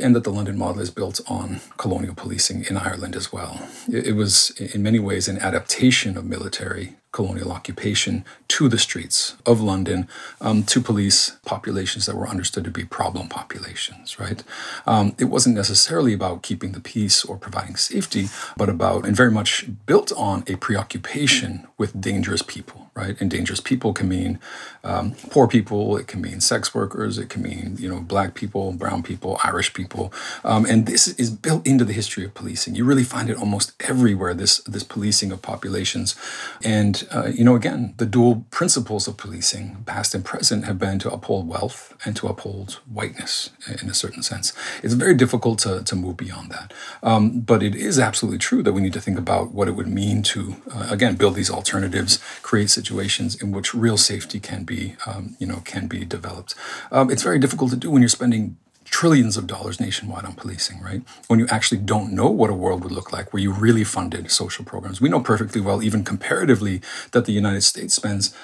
and 0.00 0.14
that 0.14 0.24
the 0.24 0.32
London 0.32 0.58
model 0.58 0.80
is 0.80 0.90
built 0.90 1.20
on 1.26 1.60
colonial 1.76 2.14
policing 2.14 2.64
in 2.68 2.76
Ireland 2.76 3.16
as 3.16 3.32
well. 3.32 3.60
It, 3.90 4.08
it 4.08 4.12
was, 4.12 4.50
in 4.50 4.82
many 4.82 4.98
ways, 4.98 5.28
an 5.28 5.38
adaptation 5.38 6.16
of 6.16 6.24
military 6.24 6.96
colonial 7.12 7.50
occupation 7.50 8.24
to 8.48 8.68
the 8.68 8.78
streets 8.78 9.36
of 9.46 9.60
London 9.60 10.08
um, 10.40 10.62
to 10.62 10.80
police 10.80 11.36
populations 11.44 12.06
that 12.06 12.16
were 12.16 12.28
understood 12.28 12.64
to 12.64 12.70
be 12.70 12.84
problem 12.84 13.28
populations, 13.28 14.18
right? 14.18 14.42
Um, 14.86 15.14
it 15.18 15.24
wasn't 15.24 15.56
necessarily 15.56 16.12
about 16.12 16.42
keeping 16.42 16.72
the 16.72 16.80
peace 16.80 17.24
or 17.24 17.36
providing 17.36 17.76
safety, 17.76 18.28
but 18.56 18.68
about, 18.68 19.06
and 19.06 19.16
very 19.16 19.30
much 19.30 19.66
built 19.86 20.12
on 20.16 20.44
a 20.46 20.56
preoccupation 20.56 21.66
with 21.78 21.98
dangerous 22.00 22.42
people, 22.42 22.90
right? 22.94 23.18
And 23.20 23.30
dangerous 23.30 23.60
people 23.60 23.92
can 23.92 24.08
mean 24.08 24.38
um, 24.84 25.14
poor 25.30 25.46
people, 25.46 25.96
it 25.96 26.08
can 26.08 26.20
mean 26.20 26.40
sex 26.40 26.74
workers, 26.74 27.18
it 27.18 27.28
can 27.28 27.42
mean, 27.42 27.76
you 27.78 27.88
know, 27.88 28.00
black 28.00 28.34
people, 28.34 28.72
brown 28.72 29.02
people, 29.02 29.38
Irish 29.44 29.72
people. 29.72 30.12
Um, 30.44 30.64
and 30.66 30.86
this 30.86 31.08
is 31.08 31.30
built 31.30 31.66
into 31.66 31.84
the 31.84 31.92
history 31.92 32.24
of 32.24 32.34
policing. 32.34 32.74
You 32.74 32.84
really 32.84 33.04
find 33.04 33.30
it 33.30 33.36
almost 33.36 33.72
everywhere, 33.80 34.34
this, 34.34 34.58
this 34.64 34.82
policing 34.82 35.32
of 35.32 35.42
populations. 35.42 36.16
And 36.64 36.97
uh, 37.10 37.26
you 37.26 37.44
know, 37.44 37.56
again, 37.56 37.94
the 37.96 38.06
dual 38.06 38.44
principles 38.50 39.08
of 39.08 39.16
policing, 39.16 39.84
past 39.86 40.14
and 40.14 40.24
present, 40.24 40.64
have 40.64 40.78
been 40.78 40.98
to 41.00 41.10
uphold 41.10 41.48
wealth 41.48 41.94
and 42.04 42.16
to 42.16 42.28
uphold 42.28 42.80
whiteness 42.90 43.50
in 43.82 43.88
a 43.88 43.94
certain 43.94 44.22
sense. 44.22 44.52
It's 44.82 44.94
very 44.94 45.14
difficult 45.14 45.58
to, 45.60 45.82
to 45.82 45.96
move 45.96 46.16
beyond 46.16 46.50
that. 46.50 46.72
Um, 47.02 47.40
but 47.40 47.62
it 47.62 47.74
is 47.74 47.98
absolutely 47.98 48.38
true 48.38 48.62
that 48.62 48.72
we 48.72 48.80
need 48.80 48.92
to 48.92 49.00
think 49.00 49.18
about 49.18 49.52
what 49.52 49.68
it 49.68 49.72
would 49.72 49.88
mean 49.88 50.22
to, 50.24 50.56
uh, 50.72 50.88
again, 50.90 51.16
build 51.16 51.34
these 51.34 51.50
alternatives, 51.50 52.18
create 52.42 52.70
situations 52.70 53.40
in 53.40 53.52
which 53.52 53.74
real 53.74 53.96
safety 53.96 54.40
can 54.40 54.64
be, 54.64 54.96
um, 55.06 55.36
you 55.38 55.46
know, 55.46 55.60
can 55.64 55.86
be 55.86 56.04
developed. 56.04 56.54
Um, 56.90 57.10
it's 57.10 57.22
very 57.22 57.38
difficult 57.38 57.70
to 57.70 57.76
do 57.76 57.90
when 57.90 58.02
you're 58.02 58.08
spending 58.08 58.56
trillions 58.90 59.36
of 59.36 59.46
dollars 59.46 59.80
nationwide 59.80 60.24
on 60.24 60.34
policing, 60.34 60.80
right? 60.80 61.02
When 61.26 61.38
you 61.38 61.46
actually 61.48 61.78
don't 61.78 62.12
know 62.12 62.28
what 62.28 62.50
a 62.50 62.54
world 62.54 62.82
would 62.84 62.92
look 62.92 63.12
like 63.12 63.32
where 63.32 63.42
you 63.42 63.52
really 63.52 63.84
funded 63.84 64.30
social 64.30 64.64
programs. 64.64 65.00
We 65.00 65.08
know 65.08 65.20
perfectly 65.20 65.60
well, 65.60 65.82
even 65.82 66.04
comparatively, 66.04 66.80
that 67.12 67.24
the 67.24 67.32
United 67.32 67.62
States 67.62 67.94
spends 67.94 68.34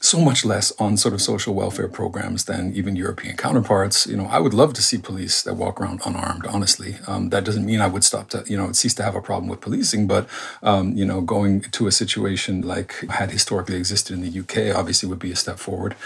so 0.00 0.20
much 0.20 0.44
less 0.44 0.72
on 0.78 0.96
sort 0.96 1.12
of 1.12 1.20
social 1.20 1.54
welfare 1.54 1.88
programs 1.88 2.44
than 2.44 2.72
even 2.74 2.94
European 2.94 3.36
counterparts. 3.36 4.06
You 4.06 4.16
know, 4.16 4.26
I 4.26 4.38
would 4.38 4.54
love 4.54 4.72
to 4.74 4.82
see 4.82 4.98
police 4.98 5.42
that 5.42 5.54
walk 5.54 5.80
around 5.80 6.00
unarmed. 6.04 6.46
Honestly, 6.46 6.96
um, 7.06 7.30
that 7.30 7.44
doesn't 7.44 7.66
mean 7.66 7.80
I 7.80 7.88
would 7.88 8.04
stop 8.04 8.28
to 8.30 8.44
you 8.46 8.56
know 8.56 8.72
cease 8.72 8.94
to 8.94 9.02
have 9.02 9.16
a 9.16 9.20
problem 9.20 9.48
with 9.48 9.60
policing, 9.60 10.06
but 10.06 10.28
um, 10.62 10.92
you 10.92 11.04
know, 11.04 11.20
going 11.20 11.62
to 11.62 11.86
a 11.86 11.92
situation 11.92 12.62
like 12.62 12.92
had 13.10 13.30
historically 13.30 13.76
existed 13.76 14.14
in 14.14 14.22
the 14.22 14.40
UK 14.40 14.76
obviously 14.76 15.08
would 15.08 15.18
be 15.18 15.32
a 15.32 15.36
step 15.36 15.58
forward. 15.58 15.96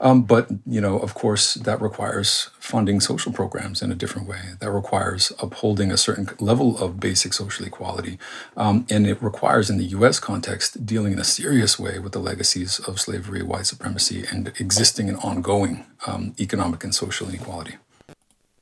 Um, 0.00 0.22
but 0.22 0.48
you 0.66 0.80
know, 0.80 0.98
of 0.98 1.14
course, 1.14 1.54
that 1.54 1.80
requires 1.80 2.50
funding 2.62 3.00
social 3.00 3.32
programs 3.32 3.82
in 3.82 3.90
a 3.90 3.94
different 3.96 4.28
way. 4.28 4.40
That 4.60 4.70
requires 4.70 5.32
upholding 5.40 5.90
a 5.90 5.96
certain 5.96 6.28
level 6.38 6.78
of 6.78 7.00
basic 7.00 7.32
social 7.34 7.66
equality, 7.66 8.18
um, 8.56 8.86
and 8.88 9.04
it 9.04 9.20
requires, 9.20 9.68
in 9.68 9.78
the 9.78 9.90
U.S. 9.96 10.20
context, 10.20 10.86
dealing 10.86 11.12
in 11.12 11.18
a 11.18 11.24
serious 11.24 11.76
way 11.76 11.98
with 11.98 12.12
the 12.12 12.20
legacies 12.20 12.78
of 12.78 13.00
slavery 13.00 13.42
white 13.42 13.66
supremacy 13.66 14.24
and 14.30 14.52
existing 14.60 15.08
and 15.08 15.18
ongoing 15.18 15.84
um, 16.06 16.34
economic 16.38 16.84
and 16.84 16.94
social 16.94 17.28
inequality. 17.28 17.78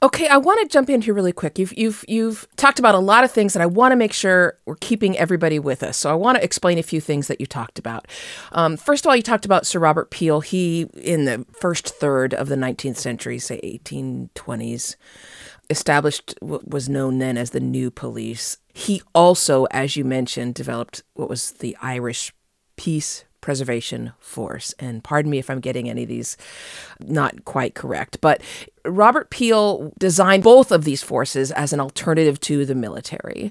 Okay, 0.02 0.28
I 0.28 0.38
want 0.38 0.60
to 0.62 0.66
jump 0.66 0.88
in 0.88 1.02
here 1.02 1.12
really 1.12 1.32
quick. 1.32 1.58
You've 1.58 1.76
you've 1.76 2.06
you've 2.08 2.48
talked 2.56 2.78
about 2.78 2.94
a 2.94 2.98
lot 2.98 3.22
of 3.22 3.30
things, 3.30 3.54
and 3.54 3.62
I 3.62 3.66
want 3.66 3.92
to 3.92 3.96
make 3.96 4.14
sure 4.14 4.58
we're 4.64 4.76
keeping 4.76 5.18
everybody 5.18 5.58
with 5.58 5.82
us. 5.82 5.98
So 5.98 6.10
I 6.10 6.14
want 6.14 6.38
to 6.38 6.44
explain 6.44 6.78
a 6.78 6.82
few 6.82 7.02
things 7.02 7.26
that 7.28 7.38
you 7.38 7.46
talked 7.46 7.78
about. 7.78 8.08
Um, 8.52 8.78
first 8.78 9.04
of 9.04 9.10
all, 9.10 9.16
you 9.16 9.22
talked 9.22 9.44
about 9.44 9.66
Sir 9.66 9.78
Robert 9.78 10.10
Peel. 10.10 10.40
He, 10.40 10.88
in 10.94 11.26
the 11.26 11.44
first 11.52 11.86
third 11.86 12.32
of 12.32 12.48
the 12.48 12.54
19th 12.56 12.96
century, 12.96 13.38
say 13.38 13.60
1820s, 13.62 14.96
established 15.68 16.34
what 16.40 16.66
was 16.66 16.88
known 16.88 17.18
then 17.18 17.36
as 17.36 17.50
the 17.50 17.60
New 17.60 17.90
Police. 17.90 18.56
He 18.72 19.02
also, 19.14 19.66
as 19.66 19.96
you 19.96 20.04
mentioned, 20.06 20.54
developed 20.54 21.02
what 21.12 21.28
was 21.28 21.50
the 21.52 21.76
Irish 21.82 22.32
Peace 22.76 23.24
Preservation 23.50 24.12
Force. 24.20 24.76
And 24.78 25.02
pardon 25.02 25.28
me 25.28 25.38
if 25.38 25.50
I'm 25.50 25.58
getting 25.58 25.90
any 25.90 26.04
of 26.04 26.08
these 26.08 26.36
not 27.00 27.44
quite 27.44 27.74
correct, 27.74 28.20
but 28.20 28.40
Robert 28.84 29.28
Peel 29.28 29.92
designed 29.98 30.44
both 30.44 30.70
of 30.70 30.84
these 30.84 31.02
forces 31.02 31.50
as 31.50 31.72
an 31.72 31.80
alternative 31.80 32.38
to 32.42 32.64
the 32.64 32.76
military. 32.76 33.50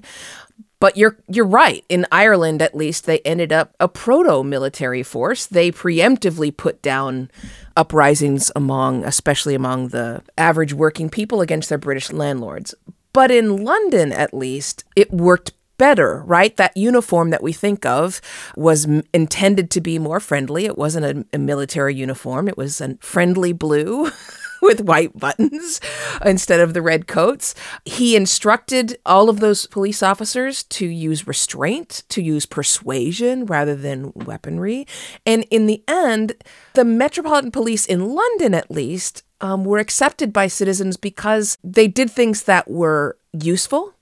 But 0.78 0.96
you're 0.96 1.18
you're 1.28 1.44
right. 1.44 1.84
In 1.90 2.06
Ireland, 2.10 2.62
at 2.62 2.74
least, 2.74 3.04
they 3.04 3.18
ended 3.18 3.52
up 3.52 3.74
a 3.78 3.88
proto-military 3.88 5.02
force. 5.02 5.44
They 5.44 5.70
preemptively 5.70 6.56
put 6.56 6.80
down 6.80 7.30
uprisings 7.76 8.50
among, 8.56 9.04
especially 9.04 9.54
among 9.54 9.88
the 9.88 10.22
average 10.38 10.72
working 10.72 11.10
people, 11.10 11.42
against 11.42 11.68
their 11.68 11.76
British 11.76 12.10
landlords. 12.10 12.74
But 13.12 13.30
in 13.30 13.66
London, 13.66 14.12
at 14.12 14.32
least, 14.32 14.84
it 14.96 15.12
worked 15.12 15.52
better, 15.80 16.22
right? 16.26 16.54
That 16.58 16.76
uniform 16.76 17.30
that 17.30 17.42
we 17.42 17.54
think 17.54 17.86
of 17.86 18.20
was 18.54 18.84
m- 18.84 19.02
intended 19.14 19.70
to 19.70 19.80
be 19.80 19.98
more 19.98 20.20
friendly. 20.20 20.66
It 20.66 20.76
wasn't 20.76 21.06
a, 21.06 21.24
a 21.32 21.38
military 21.38 21.94
uniform, 21.94 22.48
it 22.48 22.58
was 22.58 22.82
a 22.82 22.98
friendly 23.00 23.54
blue. 23.54 24.10
with 24.62 24.82
white 24.82 25.18
buttons 25.18 25.80
instead 26.22 26.60
of 26.60 26.74
the 26.74 26.82
red 26.82 27.06
coats. 27.06 27.54
He 27.86 28.14
instructed 28.14 28.98
all 29.06 29.30
of 29.30 29.40
those 29.40 29.64
police 29.64 30.02
officers 30.02 30.64
to 30.64 30.86
use 30.86 31.26
restraint, 31.26 32.02
to 32.10 32.20
use 32.20 32.44
persuasion 32.44 33.46
rather 33.46 33.74
than 33.74 34.12
weaponry. 34.14 34.86
And 35.24 35.46
in 35.50 35.66
the 35.66 35.82
end, 35.88 36.34
the 36.74 36.84
Metropolitan 36.84 37.52
Police 37.52 37.86
in 37.86 38.10
London, 38.10 38.52
at 38.52 38.70
least, 38.70 39.22
um, 39.40 39.64
were 39.64 39.78
accepted 39.78 40.30
by 40.30 40.46
citizens 40.46 40.98
because 40.98 41.56
they 41.64 41.88
did 41.88 42.10
things 42.10 42.42
that 42.42 42.70
were 42.70 43.16
useful 43.32 43.94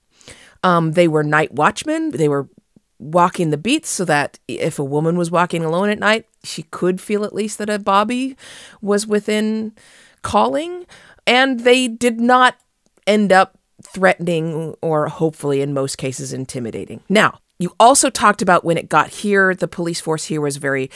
um, 0.63 0.93
they 0.93 1.07
were 1.07 1.23
night 1.23 1.53
watchmen. 1.53 2.11
They 2.11 2.29
were 2.29 2.49
walking 2.99 3.49
the 3.49 3.57
beats 3.57 3.89
so 3.89 4.05
that 4.05 4.39
if 4.47 4.77
a 4.77 4.83
woman 4.83 5.17
was 5.17 5.31
walking 5.31 5.63
alone 5.63 5.89
at 5.89 5.99
night, 5.99 6.25
she 6.43 6.63
could 6.63 6.99
feel 6.99 7.23
at 7.23 7.33
least 7.33 7.57
that 7.57 7.69
a 7.69 7.79
bobby 7.79 8.35
was 8.81 9.07
within 9.07 9.73
calling. 10.21 10.85
And 11.25 11.61
they 11.61 11.87
did 11.87 12.19
not 12.19 12.55
end 13.07 13.31
up 13.31 13.57
threatening 13.81 14.75
or 14.81 15.07
hopefully 15.07 15.61
in 15.61 15.73
most 15.73 15.97
cases 15.97 16.33
intimidating. 16.33 17.01
Now, 17.07 17.39
you 17.57 17.73
also 17.79 18.09
talked 18.09 18.41
about 18.41 18.65
when 18.65 18.77
it 18.77 18.89
got 18.89 19.09
here, 19.09 19.55
the 19.55 19.67
police 19.67 20.01
force 20.01 20.25
here 20.25 20.41
was 20.41 20.57
very 20.57 20.89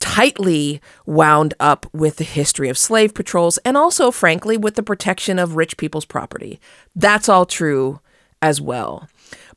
tightly 0.00 0.80
wound 1.06 1.54
up 1.58 1.86
with 1.92 2.16
the 2.16 2.24
history 2.24 2.68
of 2.68 2.78
slave 2.78 3.14
patrols 3.14 3.58
and 3.58 3.76
also, 3.76 4.10
frankly, 4.10 4.56
with 4.56 4.74
the 4.74 4.82
protection 4.82 5.38
of 5.38 5.56
rich 5.56 5.76
people's 5.76 6.04
property. 6.04 6.60
That's 6.94 7.28
all 7.28 7.46
true 7.46 8.00
as 8.42 8.60
well. 8.60 9.08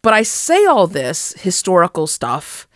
But 0.01 0.13
I 0.13 0.23
say 0.23 0.65
all 0.65 0.87
this 0.87 1.33
historical 1.33 2.07
stuff 2.07 2.67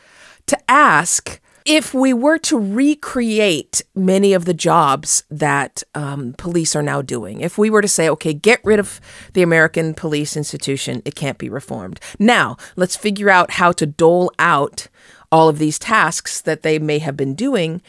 to 0.47 0.57
ask 0.69 1.39
if 1.65 1.95
we 1.95 2.13
were 2.13 2.37
to 2.37 2.59
recreate 2.59 3.81
many 3.95 4.33
of 4.33 4.45
the 4.45 4.53
jobs 4.53 5.23
that 5.31 5.81
um, 5.95 6.35
police 6.37 6.75
are 6.75 6.83
now 6.83 7.01
doing, 7.01 7.41
if 7.41 7.57
we 7.57 7.71
were 7.71 7.81
to 7.81 7.87
say, 7.87 8.07
okay, 8.07 8.33
get 8.33 8.61
rid 8.63 8.79
of 8.79 9.01
the 9.33 9.41
American 9.41 9.95
police 9.95 10.37
institution, 10.37 11.01
it 11.05 11.15
can't 11.15 11.39
be 11.39 11.49
reformed. 11.49 11.99
Now, 12.19 12.57
let's 12.75 12.95
figure 12.95 13.31
out 13.31 13.51
how 13.51 13.71
to 13.73 13.87
dole 13.87 14.31
out 14.37 14.87
all 15.31 15.49
of 15.49 15.57
these 15.57 15.79
tasks 15.79 16.39
that 16.41 16.61
they 16.61 16.77
may 16.77 16.99
have 16.99 17.17
been 17.17 17.33
doing 17.33 17.81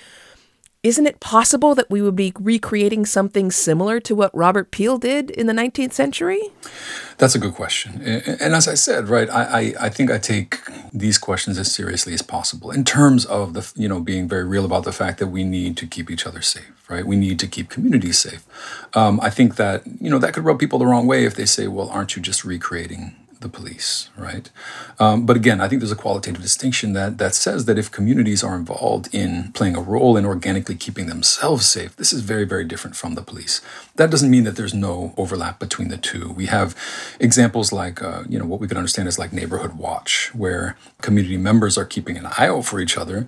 isn't 0.86 1.06
it 1.08 1.18
possible 1.18 1.74
that 1.74 1.90
we 1.90 2.00
would 2.00 2.14
be 2.14 2.32
recreating 2.38 3.04
something 3.04 3.50
similar 3.50 3.98
to 3.98 4.14
what 4.14 4.32
Robert 4.32 4.70
Peel 4.70 4.98
did 4.98 5.30
in 5.32 5.48
the 5.48 5.52
19th 5.52 5.92
century? 5.92 6.40
That's 7.18 7.34
a 7.34 7.40
good 7.40 7.54
question. 7.54 8.00
And 8.02 8.54
as 8.54 8.68
I 8.68 8.74
said, 8.74 9.08
right, 9.08 9.28
I, 9.28 9.74
I, 9.80 9.88
think 9.88 10.12
I 10.12 10.18
take 10.18 10.60
these 10.92 11.18
questions 11.18 11.58
as 11.58 11.72
seriously 11.72 12.14
as 12.14 12.22
possible 12.22 12.70
in 12.70 12.84
terms 12.84 13.24
of 13.24 13.54
the, 13.54 13.68
you 13.74 13.88
know, 13.88 13.98
being 13.98 14.28
very 14.28 14.44
real 14.44 14.64
about 14.64 14.84
the 14.84 14.92
fact 14.92 15.18
that 15.18 15.26
we 15.26 15.42
need 15.42 15.76
to 15.78 15.88
keep 15.88 16.08
each 16.08 16.24
other 16.24 16.40
safe, 16.40 16.70
right? 16.88 17.04
We 17.04 17.16
need 17.16 17.40
to 17.40 17.48
keep 17.48 17.68
communities 17.68 18.18
safe. 18.18 18.46
Um, 18.94 19.18
I 19.20 19.30
think 19.30 19.56
that, 19.56 19.82
you 20.00 20.08
know, 20.08 20.20
that 20.20 20.34
could 20.34 20.44
rub 20.44 20.60
people 20.60 20.78
the 20.78 20.86
wrong 20.86 21.08
way 21.08 21.24
if 21.24 21.34
they 21.34 21.46
say, 21.46 21.66
well, 21.66 21.88
aren't 21.90 22.14
you 22.14 22.22
just 22.22 22.44
recreating 22.44 23.16
the 23.40 23.48
police, 23.48 24.10
right? 24.16 24.50
Um, 24.98 25.26
but 25.26 25.36
again, 25.36 25.60
I 25.60 25.68
think 25.68 25.80
there's 25.80 25.92
a 25.92 25.96
qualitative 25.96 26.42
distinction 26.42 26.92
that 26.94 27.18
that 27.18 27.34
says 27.34 27.64
that 27.66 27.78
if 27.78 27.90
communities 27.90 28.42
are 28.42 28.56
involved 28.56 29.14
in 29.14 29.52
playing 29.52 29.76
a 29.76 29.80
role 29.80 30.16
in 30.16 30.24
organically 30.24 30.74
keeping 30.74 31.06
themselves 31.06 31.66
safe, 31.66 31.94
this 31.96 32.12
is 32.12 32.22
very, 32.22 32.44
very 32.44 32.64
different 32.64 32.96
from 32.96 33.14
the 33.14 33.22
police. 33.22 33.60
That 33.96 34.10
doesn't 34.10 34.30
mean 34.30 34.44
that 34.44 34.56
there's 34.56 34.74
no 34.74 35.14
overlap 35.16 35.58
between 35.58 35.88
the 35.88 35.96
two. 35.96 36.30
We 36.30 36.46
have 36.46 36.74
examples 37.20 37.72
like, 37.72 38.02
uh, 38.02 38.24
you 38.28 38.38
know, 38.38 38.46
what 38.46 38.60
we 38.60 38.68
could 38.68 38.78
understand 38.78 39.08
as 39.08 39.18
like 39.18 39.32
neighborhood 39.32 39.74
watch, 39.74 40.34
where 40.34 40.76
community 41.02 41.36
members 41.36 41.76
are 41.78 41.84
keeping 41.84 42.16
an 42.16 42.26
eye 42.26 42.48
out 42.48 42.64
for 42.64 42.80
each 42.80 42.96
other 42.96 43.26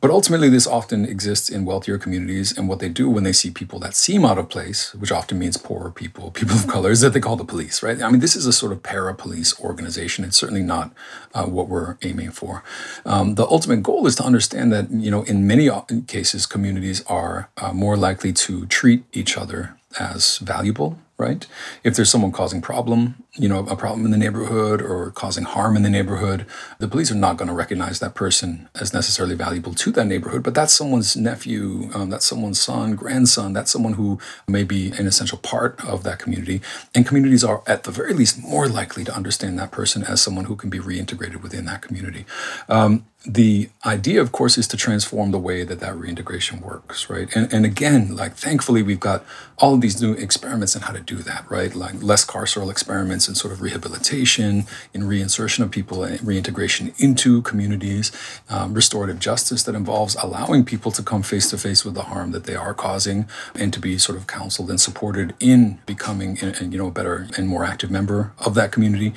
but 0.00 0.10
ultimately, 0.10 0.48
this 0.48 0.66
often 0.66 1.04
exists 1.04 1.48
in 1.48 1.64
wealthier 1.64 1.98
communities. 1.98 2.56
And 2.56 2.68
what 2.68 2.78
they 2.78 2.88
do 2.88 3.10
when 3.10 3.24
they 3.24 3.32
see 3.32 3.50
people 3.50 3.78
that 3.80 3.94
seem 3.94 4.24
out 4.24 4.38
of 4.38 4.48
place, 4.48 4.94
which 4.94 5.10
often 5.10 5.38
means 5.38 5.56
poorer 5.56 5.90
people, 5.90 6.30
people 6.38 6.56
of 6.56 6.66
color, 6.66 6.90
is 6.90 7.00
that 7.00 7.12
they 7.12 7.20
call 7.20 7.36
the 7.36 7.44
police, 7.44 7.82
right? 7.82 8.00
I 8.00 8.10
mean, 8.10 8.20
this 8.20 8.36
is 8.36 8.46
a 8.46 8.52
sort 8.52 8.72
of 8.72 8.82
para 8.82 9.14
police 9.14 9.58
organization. 9.60 10.24
It's 10.24 10.36
certainly 10.36 10.62
not 10.62 10.92
uh, 11.34 11.46
what 11.46 11.68
we're 11.68 11.96
aiming 12.02 12.30
for. 12.30 12.62
Um, 13.04 13.34
the 13.34 13.46
ultimate 13.46 13.82
goal 13.82 14.06
is 14.06 14.14
to 14.16 14.24
understand 14.24 14.72
that, 14.72 14.90
you 14.90 15.10
know, 15.10 15.22
in 15.22 15.46
many 15.46 15.68
cases, 16.06 16.46
communities 16.46 17.04
are 17.06 17.50
uh, 17.56 17.72
more 17.72 17.96
likely 17.96 18.32
to 18.32 18.66
treat 18.66 19.04
each 19.12 19.36
other 19.36 19.76
as 19.98 20.38
valuable 20.38 20.98
right? 21.18 21.48
If 21.82 21.96
there's 21.96 22.10
someone 22.10 22.30
causing 22.30 22.62
problem, 22.62 23.24
you 23.38 23.48
know, 23.48 23.60
a 23.66 23.76
problem 23.76 24.04
in 24.04 24.10
the 24.10 24.18
neighborhood 24.18 24.82
or 24.82 25.12
causing 25.12 25.44
harm 25.44 25.76
in 25.76 25.82
the 25.82 25.90
neighborhood, 25.90 26.44
the 26.78 26.88
police 26.88 27.10
are 27.10 27.14
not 27.14 27.36
going 27.36 27.48
to 27.48 27.54
recognize 27.54 28.00
that 28.00 28.14
person 28.14 28.68
as 28.74 28.92
necessarily 28.92 29.34
valuable 29.34 29.74
to 29.74 29.90
that 29.92 30.06
neighborhood. 30.06 30.42
But 30.42 30.54
that's 30.54 30.72
someone's 30.72 31.16
nephew, 31.16 31.90
um, 31.94 32.10
that's 32.10 32.26
someone's 32.26 32.60
son, 32.60 32.96
grandson, 32.96 33.52
that's 33.52 33.70
someone 33.70 33.94
who 33.94 34.18
may 34.48 34.64
be 34.64 34.90
an 34.92 35.06
essential 35.06 35.38
part 35.38 35.82
of 35.84 36.02
that 36.02 36.18
community. 36.18 36.60
And 36.94 37.06
communities 37.06 37.44
are, 37.44 37.62
at 37.66 37.84
the 37.84 37.92
very 37.92 38.12
least, 38.12 38.42
more 38.42 38.68
likely 38.68 39.04
to 39.04 39.14
understand 39.14 39.58
that 39.58 39.70
person 39.70 40.02
as 40.02 40.20
someone 40.20 40.46
who 40.46 40.56
can 40.56 40.68
be 40.68 40.80
reintegrated 40.80 41.42
within 41.42 41.64
that 41.66 41.82
community. 41.82 42.26
Um, 42.68 43.04
the 43.26 43.68
idea, 43.84 44.20
of 44.22 44.32
course, 44.32 44.56
is 44.56 44.66
to 44.68 44.76
transform 44.76 45.32
the 45.32 45.38
way 45.38 45.64
that 45.64 45.80
that 45.80 45.96
reintegration 45.96 46.60
works, 46.60 47.10
right? 47.10 47.28
And, 47.34 47.52
and 47.52 47.66
again, 47.66 48.16
like 48.16 48.34
thankfully, 48.34 48.82
we've 48.82 49.00
got 49.00 49.24
all 49.58 49.74
of 49.74 49.80
these 49.80 50.00
new 50.00 50.12
experiments 50.12 50.76
in 50.76 50.82
how 50.82 50.92
to 50.92 51.00
do 51.00 51.16
that, 51.16 51.50
right? 51.50 51.74
Like 51.74 52.02
less 52.02 52.24
carceral 52.24 52.70
experiments 52.70 53.27
in 53.28 53.34
sort 53.34 53.52
of 53.52 53.60
rehabilitation, 53.60 54.64
in 54.94 55.02
reinsertion 55.02 55.64
of 55.64 55.70
people, 55.70 56.04
and 56.04 56.24
reintegration 56.24 56.92
into 56.98 57.42
communities, 57.42 58.12
um, 58.48 58.72
restorative 58.74 59.18
justice 59.18 59.64
that 59.64 59.74
involves 59.74 60.14
allowing 60.16 60.64
people 60.64 60.92
to 60.92 61.02
come 61.02 61.22
face 61.22 61.50
to 61.50 61.58
face 61.58 61.84
with 61.84 61.94
the 61.94 62.04
harm 62.04 62.30
that 62.32 62.44
they 62.44 62.54
are 62.54 62.74
causing, 62.74 63.28
and 63.54 63.72
to 63.72 63.80
be 63.80 63.98
sort 63.98 64.16
of 64.16 64.26
counseled 64.26 64.70
and 64.70 64.80
supported 64.80 65.34
in 65.40 65.78
becoming, 65.86 66.38
a, 66.42 66.64
you 66.64 66.78
know, 66.78 66.86
a 66.86 66.90
better 66.90 67.26
and 67.36 67.48
more 67.48 67.64
active 67.64 67.90
member 67.90 68.32
of 68.38 68.54
that 68.54 68.70
community. 68.70 69.12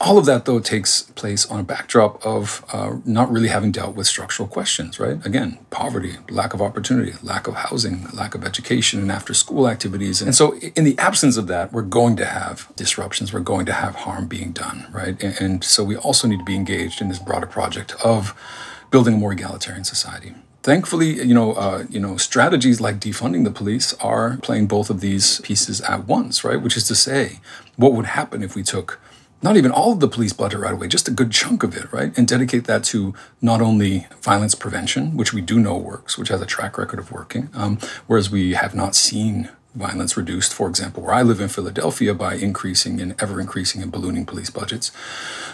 All 0.00 0.18
of 0.18 0.26
that, 0.26 0.44
though, 0.44 0.60
takes 0.60 1.02
place 1.02 1.46
on 1.46 1.60
a 1.60 1.64
backdrop 1.64 2.24
of 2.24 2.64
uh, 2.72 2.96
not 3.04 3.30
really 3.30 3.40
really 3.40 3.48
having 3.48 3.72
dealt 3.72 3.96
with 3.96 4.06
structural 4.06 4.46
questions, 4.46 5.00
right? 5.00 5.24
Again, 5.24 5.58
poverty, 5.70 6.16
lack 6.28 6.52
of 6.52 6.60
opportunity, 6.60 7.14
lack 7.22 7.46
of 7.46 7.54
housing, 7.54 8.06
lack 8.12 8.34
of 8.34 8.44
education 8.44 9.00
and 9.00 9.10
after 9.10 9.32
school 9.32 9.66
activities. 9.66 10.20
And 10.20 10.34
so, 10.34 10.56
in 10.76 10.84
the 10.84 10.98
absence 10.98 11.38
of 11.38 11.46
that, 11.46 11.72
we're 11.72 11.82
going 11.82 12.16
to 12.16 12.26
have 12.26 12.68
disruptions, 12.76 13.32
we're 13.32 13.40
going 13.52 13.66
to 13.66 13.76
have 13.84 13.94
harm 14.04 14.24
being 14.36 14.50
done, 14.64 14.78
right? 15.00 15.16
And, 15.26 15.34
and 15.44 15.64
so, 15.64 15.80
we 15.90 15.96
also 15.96 16.24
need 16.28 16.40
to 16.44 16.48
be 16.52 16.58
engaged 16.62 17.00
in 17.02 17.08
this 17.08 17.18
broader 17.28 17.50
project 17.58 17.90
of 18.12 18.20
building 18.92 19.14
a 19.14 19.20
more 19.24 19.32
egalitarian 19.32 19.84
society 19.84 20.32
thankfully, 20.62 21.10
you 21.30 21.34
know, 21.38 21.52
uh, 21.52 21.84
you 21.88 22.00
know, 22.04 22.16
strategies 22.16 22.80
like 22.80 22.96
defunding 23.00 23.44
the 23.44 23.50
police 23.50 23.94
are 23.94 24.36
playing 24.42 24.66
both 24.66 24.90
of 24.90 25.00
these 25.00 25.40
pieces 25.40 25.80
at 25.82 26.06
once, 26.06 26.44
right? 26.44 26.60
Which 26.60 26.76
is 26.76 26.86
to 26.88 26.94
say, 26.94 27.40
what 27.76 27.92
would 27.94 28.06
happen 28.06 28.42
if 28.42 28.54
we 28.54 28.62
took 28.62 29.00
not 29.42 29.56
even 29.56 29.70
all 29.70 29.92
of 29.92 30.00
the 30.00 30.08
police 30.08 30.34
budget 30.34 30.60
right 30.60 30.74
away, 30.74 30.86
just 30.86 31.08
a 31.08 31.10
good 31.10 31.30
chunk 31.30 31.62
of 31.62 31.74
it, 31.74 31.90
right? 31.92 32.16
And 32.16 32.28
dedicate 32.28 32.64
that 32.64 32.84
to 32.84 33.14
not 33.40 33.62
only 33.62 34.06
violence 34.20 34.54
prevention, 34.54 35.16
which 35.16 35.32
we 35.32 35.40
do 35.40 35.58
know 35.58 35.76
works, 35.78 36.18
which 36.18 36.28
has 36.28 36.42
a 36.42 36.46
track 36.46 36.76
record 36.76 36.98
of 36.98 37.10
working, 37.10 37.48
um, 37.54 37.78
whereas 38.06 38.30
we 38.30 38.52
have 38.52 38.74
not 38.74 38.94
seen 38.94 39.48
violence 39.74 40.16
reduced, 40.16 40.52
for 40.52 40.68
example, 40.68 41.02
where 41.02 41.14
I 41.14 41.22
live 41.22 41.40
in 41.40 41.48
Philadelphia 41.48 42.14
by 42.14 42.34
increasing 42.34 43.00
and 43.00 43.14
ever 43.22 43.40
increasing 43.40 43.82
and 43.82 43.92
ballooning 43.92 44.26
police 44.26 44.50
budgets. 44.50 44.90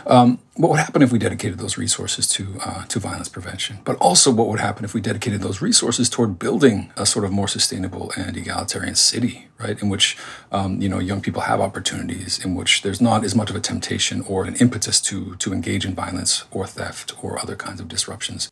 Um, 0.07 0.39
what 0.55 0.71
would 0.71 0.81
happen 0.81 1.03
if 1.03 1.13
we 1.13 1.19
dedicated 1.19 1.59
those 1.59 1.77
resources 1.77 2.27
to 2.31 2.59
uh, 2.65 2.85
to 2.87 2.99
violence 2.99 3.29
prevention? 3.29 3.79
But 3.85 3.97
also, 3.97 4.31
what 4.31 4.49
would 4.49 4.61
happen 4.61 4.85
if 4.85 4.95
we 4.95 5.01
dedicated 5.01 5.43
those 5.43 5.61
resources 5.61 6.09
toward 6.09 6.39
building 6.39 6.93
a 6.97 7.05
sort 7.05 7.25
of 7.25 7.33
more 7.33 7.49
sustainable 7.49 8.13
and 8.17 8.37
egalitarian 8.37 8.95
city, 8.95 9.49
right? 9.59 9.81
In 9.83 9.89
which 9.89 10.17
um, 10.51 10.81
you 10.81 10.89
know 10.89 10.99
young 10.99 11.21
people 11.21 11.43
have 11.43 11.61
opportunities, 11.61 12.45
in 12.45 12.55
which 12.55 12.83
there's 12.83 13.01
not 13.01 13.25
as 13.25 13.35
much 13.35 13.51
of 13.51 13.57
a 13.57 13.61
temptation 13.61 14.23
or 14.23 14.45
an 14.45 14.57
impetus 14.57 15.01
to 15.03 15.37
to 15.37 15.53
engage 15.53 15.85
in 15.85 15.95
violence 15.95 16.45
or 16.51 16.67
theft 16.67 17.13
or 17.23 17.39
other 17.39 17.57
kinds 17.57 17.81
of 17.81 17.89
disruptions 17.89 18.51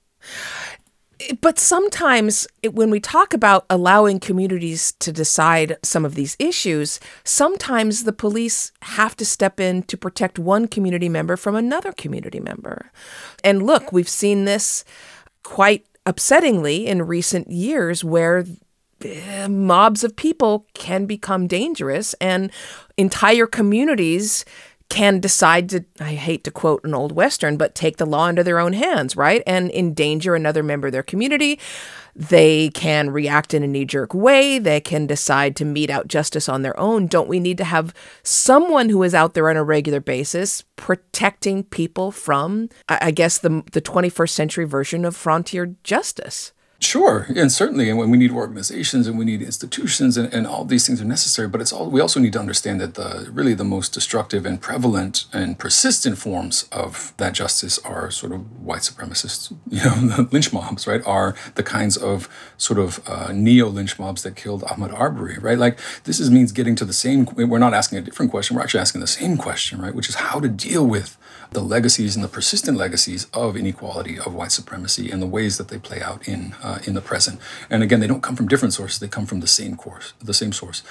but 1.40 1.58
sometimes 1.58 2.46
when 2.72 2.90
we 2.90 3.00
talk 3.00 3.34
about 3.34 3.66
allowing 3.70 4.20
communities 4.20 4.92
to 5.00 5.12
decide 5.12 5.76
some 5.82 6.04
of 6.04 6.14
these 6.14 6.37
issues, 6.38 7.00
sometimes 7.24 8.04
the 8.04 8.12
police 8.12 8.72
have 8.82 9.16
to 9.16 9.24
step 9.24 9.60
in 9.60 9.82
to 9.84 9.96
protect 9.96 10.38
one 10.38 10.66
community 10.66 11.08
member 11.08 11.37
from 11.37 11.54
another 11.54 11.92
community 11.92 12.40
member. 12.40 12.90
And 13.42 13.62
look, 13.62 13.92
we've 13.92 14.08
seen 14.08 14.44
this 14.44 14.84
quite 15.42 15.87
upsettingly 16.06 16.84
in 16.84 17.02
recent 17.02 17.50
years 17.50 18.04
where 18.04 18.44
eh, 19.02 19.48
mobs 19.48 20.04
of 20.04 20.16
people 20.16 20.66
can 20.74 21.06
become 21.06 21.46
dangerous 21.46 22.14
and 22.14 22.50
entire 22.96 23.46
communities 23.46 24.44
can 24.88 25.18
decide 25.18 25.68
to, 25.70 25.85
I 25.99 26.14
hate 26.14 26.44
to 26.44 26.51
quote 26.51 26.85
an 26.85 26.94
old 26.94 27.12
Western, 27.12 27.57
but 27.57 27.75
take 27.75 27.97
the 27.97 28.07
law 28.07 28.29
into 28.29 28.44
their 28.44 28.59
own 28.59 28.75
hands, 28.75 29.16
right? 29.16 29.42
And 29.47 29.70
endanger 29.70 30.35
another 30.35 30.62
member 30.62 30.88
of 30.88 30.92
their 30.92 31.03
community. 31.03 31.59
They 32.14 32.70
can 32.70 33.11
react 33.11 33.55
in 33.55 33.64
a 33.64 33.66
knee 33.66 33.87
jerk 33.87 34.14
way. 34.14 34.59
They 34.59 34.81
can 34.81 35.07
decide 35.07 35.57
to 35.57 35.64
mete 35.64 35.90
out 35.90 36.07
justice 36.07 36.49
on 36.49 36.62
their 36.62 36.79
own. 36.79 37.09
Don't 37.09 37.29
we 37.29 37.40
need 37.40 37.59
to 37.59 37.64
have 37.64 37.92
someone 38.23 38.88
who 38.88 39.03
is 39.03 39.14
out 39.14 39.35
there 39.35 39.51
on 39.51 39.57
a 39.57 39.64
regular 39.64 40.01
basis 40.01 40.62
protecting 40.77 41.64
people 41.64 42.12
from, 42.12 42.68
I 42.88 43.11
guess, 43.11 43.38
the, 43.38 43.64
the 43.73 43.83
21st 43.83 44.31
century 44.31 44.64
version 44.64 45.05
of 45.05 45.16
frontier 45.16 45.75
justice? 45.83 46.53
Sure, 46.85 47.27
and 47.35 47.51
certainly, 47.51 47.88
and 47.88 47.99
we 47.99 48.18
need 48.18 48.31
organizations 48.31 49.07
and 49.07 49.18
we 49.18 49.25
need 49.25 49.40
institutions, 49.40 50.18
and, 50.18 50.33
and 50.35 50.47
all 50.47 50.66
these 50.66 50.87
things 50.87 51.01
are 51.01 51.07
necessary. 51.07 51.49
But 51.49 51.62
it's 51.62 51.73
all 51.73 51.90
we 51.90 51.99
also 51.99 52.20
need 52.20 52.35
to 52.35 52.38
understand 52.38 52.79
that 52.83 52.94
the 52.94 53.31
really 53.33 53.55
the 53.55 53.64
most 53.64 53.94
destructive 53.94 54.44
and 54.44 54.61
prevalent 54.61 55.25
and 55.33 55.59
persistent 55.59 56.18
forms 56.18 56.68
of 56.70 57.14
that 57.16 57.33
justice 57.33 57.79
are 57.79 58.11
sort 58.11 58.33
of 58.33 58.40
white 58.61 58.83
supremacists, 58.83 59.51
you 59.70 59.83
know, 59.83 60.29
lynch 60.31 60.53
mobs, 60.53 60.87
right? 60.87 61.01
Are 61.07 61.35
the 61.55 61.62
kinds 61.62 61.97
of 61.97 62.29
sort 62.59 62.79
of 62.79 63.01
uh, 63.09 63.33
neo 63.33 63.68
lynch 63.68 63.99
mobs 63.99 64.23
that 64.23 64.37
killed 64.37 64.62
Ahmaud 64.64 64.92
Arbery, 64.92 65.38
right? 65.38 65.59
Like 65.59 65.79
this 66.05 66.20
is 66.20 66.31
means 66.31 66.53
getting 66.53 66.77
to 66.77 66.85
the 66.85 66.92
same. 66.92 67.25
We're 67.35 67.59
not 67.59 67.73
asking 67.73 67.99
a 67.99 68.03
different 68.03 68.31
question. 68.31 68.57
We're 68.57 68.62
actually 68.62 68.81
asking 68.81 69.01
the 69.01 69.07
same 69.07 69.38
question, 69.38 69.81
right? 69.81 69.94
Which 69.94 70.11
is 70.11 70.16
how 70.16 70.38
to 70.38 70.49
deal 70.49 70.87
with 70.87 71.16
the 71.55 71.62
legacies 71.62 72.14
and 72.14 72.25
the 72.25 72.29
persistent 72.29 72.77
legacies 72.77 73.27
of 73.33 73.57
inequality, 73.57 74.19
of 74.19 74.35
white 74.35 74.53
supremacy, 74.53 75.11
and 75.11 75.23
the 75.23 75.27
ways 75.27 75.57
that 75.57 75.69
they 75.69 75.79
play 75.79 76.03
out 76.03 76.29
in 76.29 76.55
uh, 76.62 76.79
in 76.87 76.95
the 76.95 77.01
present. 77.01 77.40
And 77.71 77.83
again, 77.83 78.01
they 78.01 78.07
don't 78.07 78.23
come 78.23 78.37
from 78.37 78.49
different 78.49 78.75
sources; 78.75 78.99
they 78.99 79.09
come 79.09 79.27
from 79.27 79.40
the 79.40 79.47
same 79.47 79.77
course, 79.77 80.12
the 80.23 80.35
same 80.35 80.53
source. 80.53 80.83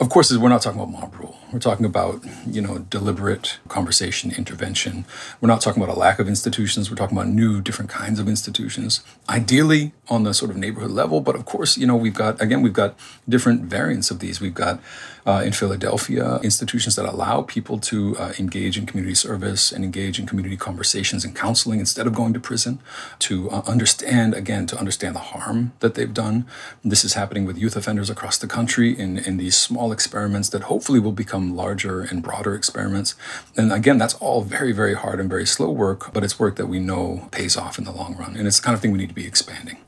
Of 0.00 0.08
course, 0.08 0.36
we're 0.36 0.48
not 0.48 0.62
talking 0.62 0.80
about 0.80 0.90
mob 0.90 1.14
rule. 1.14 1.36
We're 1.52 1.60
talking 1.60 1.86
about 1.86 2.24
you 2.46 2.60
know 2.60 2.78
deliberate 2.78 3.58
conversation, 3.68 4.32
intervention. 4.32 5.04
We're 5.40 5.48
not 5.48 5.60
talking 5.60 5.82
about 5.82 5.94
a 5.94 5.98
lack 5.98 6.18
of 6.18 6.28
institutions. 6.28 6.90
We're 6.90 6.96
talking 6.96 7.16
about 7.16 7.28
new, 7.28 7.60
different 7.60 7.90
kinds 7.90 8.18
of 8.18 8.28
institutions. 8.28 9.02
Ideally, 9.28 9.92
on 10.08 10.24
the 10.24 10.34
sort 10.34 10.50
of 10.50 10.56
neighborhood 10.56 10.90
level, 10.90 11.20
but 11.20 11.36
of 11.36 11.44
course, 11.44 11.76
you 11.76 11.86
know, 11.86 11.96
we've 11.96 12.14
got 12.14 12.40
again, 12.40 12.62
we've 12.62 12.72
got 12.72 12.98
different 13.28 13.62
variants 13.62 14.10
of 14.10 14.18
these. 14.20 14.40
We've 14.40 14.54
got 14.54 14.80
uh, 15.26 15.42
in 15.44 15.52
Philadelphia 15.52 16.38
institutions 16.42 16.94
that 16.96 17.04
allow 17.04 17.42
people 17.42 17.78
to 17.78 18.16
uh, 18.16 18.32
engage 18.38 18.78
in 18.78 18.86
community 18.86 19.14
service 19.14 19.72
and 19.72 19.84
engage 19.84 20.05
in 20.06 20.26
community 20.26 20.56
conversations 20.56 21.24
and 21.24 21.34
counseling 21.34 21.80
instead 21.80 22.06
of 22.06 22.14
going 22.14 22.32
to 22.32 22.40
prison, 22.40 22.78
to 23.18 23.50
uh, 23.50 23.62
understand, 23.66 24.34
again, 24.34 24.66
to 24.66 24.78
understand 24.78 25.14
the 25.14 25.20
harm 25.20 25.72
that 25.80 25.94
they've 25.94 26.14
done. 26.14 26.46
This 26.84 27.04
is 27.04 27.14
happening 27.14 27.44
with 27.44 27.58
youth 27.58 27.76
offenders 27.76 28.08
across 28.08 28.38
the 28.38 28.46
country 28.46 28.96
in, 28.98 29.18
in 29.18 29.36
these 29.36 29.56
small 29.56 29.92
experiments 29.92 30.48
that 30.50 30.62
hopefully 30.62 31.00
will 31.00 31.12
become 31.12 31.56
larger 31.56 32.00
and 32.00 32.22
broader 32.22 32.54
experiments. 32.54 33.14
And 33.56 33.72
again, 33.72 33.98
that's 33.98 34.14
all 34.14 34.42
very, 34.42 34.72
very 34.72 34.94
hard 34.94 35.20
and 35.20 35.28
very 35.28 35.46
slow 35.46 35.70
work, 35.70 36.12
but 36.12 36.22
it's 36.24 36.38
work 36.38 36.56
that 36.56 36.66
we 36.66 36.78
know 36.78 37.28
pays 37.32 37.56
off 37.56 37.78
in 37.78 37.84
the 37.84 37.92
long 37.92 38.16
run. 38.16 38.36
And 38.36 38.46
it's 38.46 38.60
the 38.60 38.64
kind 38.64 38.74
of 38.74 38.80
thing 38.80 38.92
we 38.92 38.98
need 38.98 39.08
to 39.08 39.14
be 39.14 39.26
expanding. 39.26 39.78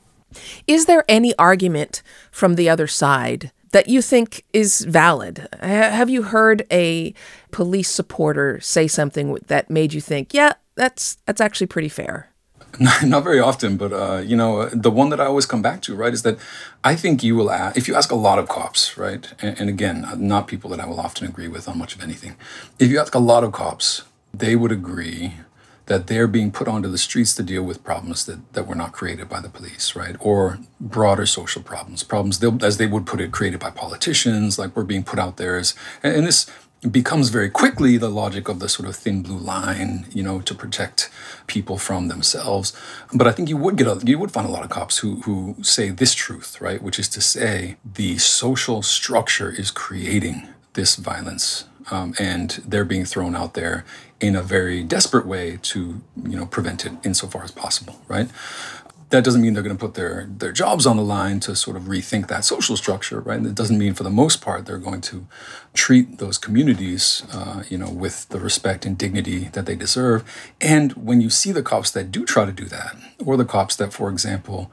Is 0.67 0.85
there 0.85 1.03
any 1.07 1.33
argument 1.37 2.03
from 2.31 2.55
the 2.55 2.69
other 2.69 2.87
side 2.87 3.51
that 3.71 3.87
you 3.87 4.01
think 4.01 4.45
is 4.53 4.81
valid? 4.85 5.47
have 5.61 6.09
you 6.09 6.23
heard 6.23 6.65
a 6.71 7.13
police 7.51 7.89
supporter 7.89 8.59
say 8.61 8.87
something 8.87 9.37
that 9.47 9.69
made 9.69 9.93
you 9.93 10.01
think, 10.01 10.33
yeah, 10.33 10.53
that's 10.75 11.17
that's 11.25 11.41
actually 11.41 11.67
pretty 11.67 11.89
fair? 11.89 12.29
Not 13.03 13.23
very 13.23 13.39
often, 13.39 13.77
but 13.77 13.91
uh, 13.91 14.17
you 14.19 14.35
know, 14.35 14.69
the 14.69 14.91
one 14.91 15.09
that 15.09 15.19
I 15.19 15.25
always 15.25 15.45
come 15.45 15.61
back 15.61 15.81
to, 15.83 15.95
right, 15.95 16.13
is 16.13 16.21
that 16.23 16.37
I 16.83 16.95
think 16.95 17.23
you 17.23 17.35
will 17.35 17.51
ask, 17.51 17.77
if 17.77 17.87
you 17.87 17.95
ask 17.95 18.11
a 18.11 18.15
lot 18.15 18.39
of 18.39 18.47
cops, 18.47 18.97
right, 18.97 19.27
and, 19.41 19.59
and 19.59 19.69
again, 19.69 20.07
not 20.17 20.47
people 20.47 20.69
that 20.71 20.79
I 20.79 20.85
will 20.85 20.99
often 20.99 21.27
agree 21.27 21.47
with 21.47 21.67
on 21.67 21.77
much 21.77 21.95
of 21.95 22.03
anything, 22.03 22.35
if 22.77 22.89
you 22.89 22.99
ask 22.99 23.15
a 23.15 23.19
lot 23.19 23.43
of 23.43 23.51
cops, 23.51 24.03
they 24.33 24.55
would 24.55 24.71
agree 24.71 25.33
that 25.89 26.05
they're 26.05 26.27
being 26.27 26.51
put 26.51 26.67
onto 26.67 26.87
the 26.87 26.99
streets 26.99 27.35
to 27.35 27.41
deal 27.41 27.63
with 27.63 27.83
problems 27.83 28.27
that, 28.27 28.53
that 28.53 28.67
were 28.67 28.75
not 28.75 28.93
created 28.93 29.27
by 29.27 29.41
the 29.41 29.49
police, 29.49 29.95
right? 29.95 30.15
Or 30.19 30.59
broader 30.79 31.25
social 31.25 31.63
problems, 31.63 32.03
problems, 32.03 32.41
as 32.63 32.77
they 32.77 32.85
would 32.85 33.07
put 33.07 33.19
it, 33.19 33.31
created 33.31 33.59
by 33.59 33.71
politicians, 33.71 34.59
like 34.59 34.75
we're 34.75 34.83
being 34.83 35.03
put 35.03 35.17
out 35.17 35.37
there 35.37 35.57
as, 35.57 35.73
and, 36.03 36.27
this 36.27 36.45
becomes 36.91 37.29
very 37.29 37.49
quickly 37.49 37.97
the 37.97 38.07
logic 38.07 38.47
of 38.47 38.59
the 38.59 38.69
sort 38.69 38.87
of 38.87 38.95
thin 38.95 39.23
blue 39.23 39.39
line, 39.39 40.05
you 40.13 40.21
know, 40.21 40.39
to 40.41 40.53
protect 40.53 41.09
people 41.47 41.77
from 41.77 42.07
themselves. 42.07 42.71
But 43.11 43.27
I 43.27 43.31
think 43.31 43.49
you 43.49 43.57
would 43.57 43.75
get 43.75 43.87
a, 43.87 43.99
you 44.05 44.19
would 44.19 44.31
find 44.31 44.47
a 44.47 44.51
lot 44.51 44.63
of 44.63 44.69
cops 44.69 44.99
who 44.99 45.21
who 45.21 45.55
say 45.61 45.89
this 45.89 46.13
truth, 46.13 46.61
right? 46.61 46.81
Which 46.81 46.99
is 46.99 47.09
to 47.09 47.21
say 47.21 47.75
the 47.83 48.17
social 48.19 48.81
structure 48.81 49.49
is 49.51 49.71
creating 49.71 50.47
this 50.73 50.95
violence 50.95 51.65
um, 51.91 52.13
and 52.19 52.51
they're 52.65 52.85
being 52.85 53.05
thrown 53.05 53.35
out 53.35 53.55
there 53.55 53.83
in 54.19 54.35
a 54.35 54.41
very 54.41 54.83
desperate 54.83 55.25
way 55.25 55.59
to 55.61 56.01
you 56.23 56.37
know 56.37 56.45
prevent 56.45 56.85
it 56.85 56.93
insofar 57.03 57.43
as 57.43 57.51
possible 57.51 58.01
right? 58.07 58.29
That 59.11 59.23
doesn't 59.23 59.41
mean 59.41 59.55
they're 59.55 59.63
going 59.63 59.75
to 59.75 59.79
put 59.79 59.95
their 59.95 60.29
their 60.37 60.51
jobs 60.51 60.85
on 60.85 60.97
the 60.97 61.03
line 61.03 61.39
to 61.41 61.55
sort 61.55 61.75
of 61.77 61.83
rethink 61.83 62.27
that 62.27 62.45
social 62.45 62.77
structure 62.77 63.19
right? 63.21 63.43
It 63.43 63.55
doesn't 63.55 63.77
mean 63.77 63.93
for 63.93 64.03
the 64.03 64.09
most 64.09 64.41
part 64.41 64.65
they're 64.65 64.77
going 64.77 65.01
to 65.01 65.25
treat 65.73 66.19
those 66.19 66.37
communities 66.37 67.23
uh, 67.33 67.63
you 67.69 67.77
know 67.77 67.89
with 67.89 68.29
the 68.29 68.39
respect 68.39 68.85
and 68.85 68.97
dignity 68.97 69.49
that 69.53 69.65
they 69.65 69.75
deserve. 69.75 70.23
And 70.61 70.93
when 70.93 71.21
you 71.21 71.29
see 71.29 71.51
the 71.51 71.63
cops 71.63 71.91
that 71.91 72.11
do 72.11 72.25
try 72.25 72.45
to 72.45 72.51
do 72.51 72.65
that 72.65 72.95
or 73.25 73.37
the 73.37 73.45
cops 73.45 73.75
that 73.77 73.93
for 73.93 74.09
example 74.09 74.71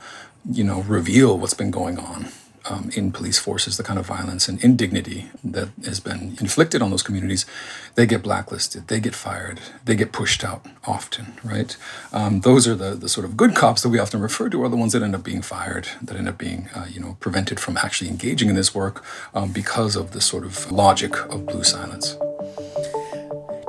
you 0.50 0.64
know 0.64 0.82
reveal 0.82 1.38
what's 1.38 1.54
been 1.54 1.70
going 1.70 1.98
on 1.98 2.26
um, 2.68 2.90
in 2.94 3.12
police 3.12 3.38
forces, 3.38 3.76
the 3.76 3.82
kind 3.82 3.98
of 3.98 4.06
violence 4.06 4.48
and 4.48 4.62
indignity 4.62 5.26
that 5.44 5.68
has 5.84 6.00
been 6.00 6.36
inflicted 6.40 6.82
on 6.82 6.90
those 6.90 7.02
communities, 7.02 7.46
they 7.94 8.06
get 8.06 8.22
blacklisted, 8.22 8.88
they 8.88 9.00
get 9.00 9.14
fired, 9.14 9.60
they 9.84 9.96
get 9.96 10.12
pushed 10.12 10.44
out 10.44 10.66
often, 10.84 11.34
right? 11.44 11.76
Um, 12.12 12.40
those 12.40 12.66
are 12.66 12.74
the, 12.74 12.94
the 12.94 13.08
sort 13.08 13.24
of 13.24 13.36
good 13.36 13.54
cops 13.54 13.82
that 13.82 13.88
we 13.88 13.98
often 13.98 14.20
refer 14.20 14.48
to 14.48 14.62
are 14.62 14.68
the 14.68 14.76
ones 14.76 14.92
that 14.92 15.02
end 15.02 15.14
up 15.14 15.24
being 15.24 15.42
fired, 15.42 15.88
that 16.02 16.16
end 16.16 16.28
up 16.28 16.38
being, 16.38 16.68
uh, 16.74 16.86
you 16.90 17.00
know, 17.00 17.16
prevented 17.20 17.60
from 17.60 17.76
actually 17.76 18.10
engaging 18.10 18.48
in 18.48 18.56
this 18.56 18.74
work 18.74 19.04
um, 19.34 19.52
because 19.52 19.96
of 19.96 20.12
the 20.12 20.20
sort 20.20 20.44
of 20.44 20.70
logic 20.70 21.16
of 21.32 21.46
blue 21.46 21.64
silence. 21.64 22.16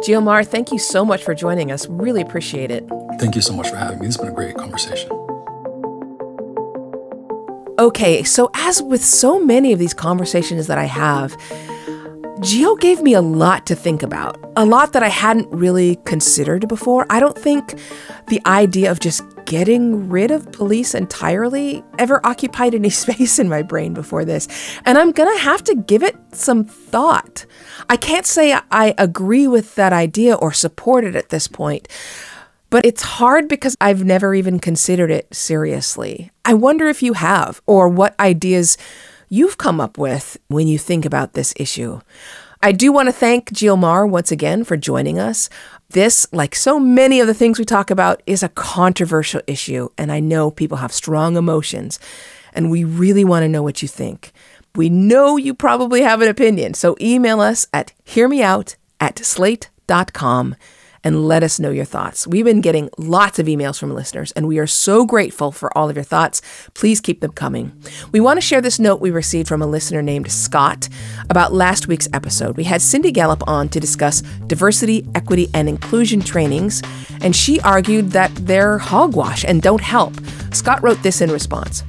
Geo 0.05 0.21
Maher, 0.21 0.43
thank 0.43 0.71
you 0.71 0.79
so 0.79 1.03
much 1.03 1.23
for 1.23 1.33
joining 1.33 1.71
us. 1.71 1.87
Really 1.87 2.21
appreciate 2.21 2.71
it. 2.71 2.87
Thank 3.19 3.35
you 3.35 3.41
so 3.41 3.53
much 3.53 3.69
for 3.69 3.77
having 3.77 3.99
me. 3.99 4.07
It's 4.07 4.17
been 4.17 4.27
a 4.27 4.31
great 4.31 4.55
conversation. 4.55 5.26
Okay, 7.79 8.23
so 8.23 8.49
as 8.55 8.81
with 8.81 9.05
so 9.05 9.39
many 9.39 9.71
of 9.71 9.77
these 9.77 9.93
conversations 9.93 10.65
that 10.65 10.79
I 10.79 10.85
have, 10.85 11.37
Geo 12.41 12.75
gave 12.75 13.03
me 13.03 13.13
a 13.13 13.21
lot 13.21 13.67
to 13.67 13.75
think 13.75 14.01
about, 14.01 14.35
a 14.55 14.65
lot 14.65 14.93
that 14.93 15.03
I 15.03 15.09
hadn't 15.09 15.47
really 15.51 15.97
considered 15.97 16.67
before. 16.67 17.05
I 17.11 17.19
don't 17.19 17.37
think 17.37 17.79
the 18.29 18.41
idea 18.47 18.89
of 18.89 18.99
just 18.99 19.23
getting 19.45 20.09
rid 20.09 20.31
of 20.31 20.51
police 20.51 20.95
entirely 20.95 21.83
ever 21.99 22.19
occupied 22.25 22.73
any 22.73 22.89
space 23.03 23.37
in 23.37 23.47
my 23.47 23.61
brain 23.61 23.93
before 23.93 24.25
this, 24.25 24.47
and 24.85 24.97
I'm 24.97 25.11
gonna 25.11 25.37
have 25.37 25.63
to 25.65 25.75
give 25.75 26.01
it 26.01 26.15
some 26.31 26.65
thought. 26.65 27.45
I 27.89 27.95
can't 27.97 28.25
say 28.25 28.57
I 28.71 28.95
agree 28.97 29.45
with 29.45 29.75
that 29.75 29.93
idea 29.93 30.33
or 30.33 30.51
support 30.51 31.03
it 31.03 31.15
at 31.15 31.29
this 31.29 31.47
point. 31.47 31.87
But 32.69 32.85
it's 32.85 33.01
hard 33.01 33.47
because 33.47 33.75
I've 33.79 34.03
never 34.03 34.35
even 34.35 34.59
considered 34.59 35.11
it 35.11 35.33
seriously. 35.33 36.31
I 36.43 36.53
wonder 36.53 36.87
if 36.87 37.01
you 37.01 37.13
have, 37.13 37.61
or 37.65 37.87
what 37.87 38.19
ideas 38.19 38.77
you've 39.29 39.57
come 39.57 39.79
up 39.79 39.97
with 39.97 40.37
when 40.47 40.67
you 40.67 40.77
think 40.77 41.05
about 41.05 41.33
this 41.33 41.53
issue. 41.57 42.01
I 42.61 42.71
do 42.71 42.91
want 42.91 43.07
to 43.07 43.13
thank 43.13 43.51
Geo 43.53 43.75
Maher 43.75 44.05
once 44.05 44.31
again 44.31 44.63
for 44.63 44.75
joining 44.75 45.19
us. 45.19 45.49
This, 45.89 46.27
like 46.33 46.55
so 46.55 46.79
many 46.79 47.19
of 47.19 47.27
the 47.27 47.33
things 47.33 47.59
we 47.59 47.65
talk 47.65 47.89
about, 47.89 48.21
is 48.25 48.43
a 48.43 48.49
controversial 48.49 49.41
issue, 49.47 49.89
and 49.97 50.11
I 50.11 50.19
know 50.19 50.51
people 50.51 50.77
have 50.77 50.91
strong 50.91 51.37
emotions, 51.37 51.99
and 52.53 52.71
we 52.71 52.83
really 52.83 53.23
want 53.23 53.43
to 53.43 53.49
know 53.49 53.63
what 53.63 53.81
you 53.81 53.87
think. 53.87 54.33
We 54.75 54.89
know 54.89 55.37
you 55.37 55.53
probably 55.53 56.01
have 56.01 56.21
an 56.21 56.27
opinion, 56.27 56.73
so 56.73 56.97
email 56.99 57.39
us 57.39 57.67
at 57.71 57.93
hearmeout 58.05 58.75
at 58.99 59.19
slate.com 59.19 60.55
and 61.03 61.27
let 61.27 61.43
us 61.43 61.59
know 61.59 61.71
your 61.71 61.85
thoughts. 61.85 62.27
We've 62.27 62.45
been 62.45 62.61
getting 62.61 62.89
lots 62.97 63.39
of 63.39 63.47
emails 63.47 63.79
from 63.79 63.93
listeners, 63.93 64.31
and 64.33 64.47
we 64.47 64.59
are 64.59 64.67
so 64.67 65.05
grateful 65.05 65.51
for 65.51 65.75
all 65.77 65.89
of 65.89 65.95
your 65.95 66.03
thoughts. 66.03 66.41
Please 66.73 67.01
keep 67.01 67.21
them 67.21 67.31
coming. 67.31 67.71
We 68.11 68.19
want 68.19 68.37
to 68.37 68.41
share 68.41 68.61
this 68.61 68.79
note 68.79 69.01
we 69.01 69.11
received 69.11 69.47
from 69.47 69.61
a 69.61 69.67
listener 69.67 70.01
named 70.01 70.31
Scott 70.31 70.89
about 71.29 71.53
last 71.53 71.87
week's 71.87 72.09
episode. 72.13 72.57
We 72.57 72.63
had 72.63 72.81
Cindy 72.81 73.11
Gallop 73.11 73.47
on 73.47 73.69
to 73.69 73.79
discuss 73.79 74.21
diversity, 74.47 75.07
equity, 75.15 75.49
and 75.53 75.69
inclusion 75.69 76.21
trainings, 76.21 76.81
and 77.21 77.35
she 77.35 77.59
argued 77.61 78.11
that 78.11 78.33
they're 78.35 78.77
hogwash 78.77 79.45
and 79.45 79.61
don't 79.61 79.81
help. 79.81 80.13
Scott 80.53 80.81
wrote 80.81 81.01
this 81.03 81.21
in 81.21 81.31
response. 81.31 81.83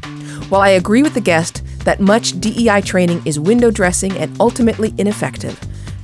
While 0.48 0.62
I 0.62 0.70
agree 0.70 1.02
with 1.02 1.14
the 1.14 1.20
guest 1.20 1.62
that 1.80 2.00
much 2.00 2.38
DEI 2.40 2.80
training 2.80 3.22
is 3.26 3.38
window 3.38 3.70
dressing 3.70 4.16
and 4.16 4.34
ultimately 4.40 4.94
ineffective, 4.96 5.58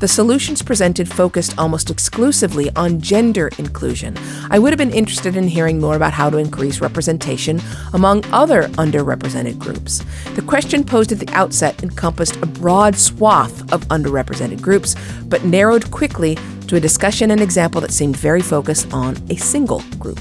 the 0.05 0.09
solutions 0.09 0.61
presented 0.61 1.11
focused 1.11 1.57
almost 1.57 1.89
exclusively 1.89 2.69
on 2.77 3.01
gender 3.01 3.49
inclusion. 3.57 4.15
I 4.51 4.59
would 4.59 4.71
have 4.71 4.77
been 4.77 4.93
interested 4.93 5.35
in 5.35 5.49
hearing 5.49 5.81
more 5.81 5.97
about 5.97 6.13
how 6.13 6.29
to 6.29 6.37
increase 6.37 6.83
representation 6.83 7.59
among 7.95 8.23
other 8.27 8.65
underrepresented 8.75 9.59
groups. 9.59 10.05
The 10.35 10.43
question 10.43 10.85
posed 10.85 11.13
at 11.13 11.21
the 11.21 11.33
outset 11.33 11.83
encompassed 11.83 12.37
a 12.43 12.47
broad 12.47 12.97
swath 12.97 13.73
of 13.73 13.89
underrepresented 13.89 14.61
groups, 14.61 14.95
but 15.25 15.43
narrowed 15.47 15.91
quickly 15.91 16.37
to 16.67 16.77
a 16.77 16.81
discussion 16.81 17.31
and 17.31 17.41
example 17.41 17.81
that 17.81 17.91
seemed 17.91 18.19
very 18.19 18.43
focused 18.43 18.93
on 18.93 19.17
a 19.31 19.37
single 19.37 19.83
group. 19.99 20.21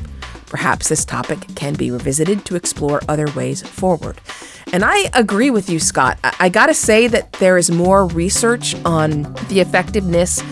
Perhaps 0.54 0.88
this 0.88 1.04
topic 1.04 1.40
can 1.56 1.74
be 1.74 1.90
revisited 1.90 2.46
to 2.46 2.56
explore 2.56 3.02
other 3.10 3.26
ways 3.36 3.64
forward. 3.64 4.22
And 4.72 4.86
I 4.86 5.10
agree 5.16 5.50
with 5.50 5.68
you, 5.68 5.80
Scott. 5.80 6.20
I, 6.24 6.36
I 6.42 6.50
gotta 6.50 6.76
say 6.76 7.08
that 7.08 7.32
there 7.34 7.58
is 7.58 7.72
more 7.72 8.06
research 8.06 8.76
on 8.86 9.24
the 9.50 9.62
effectiveness 9.62 10.44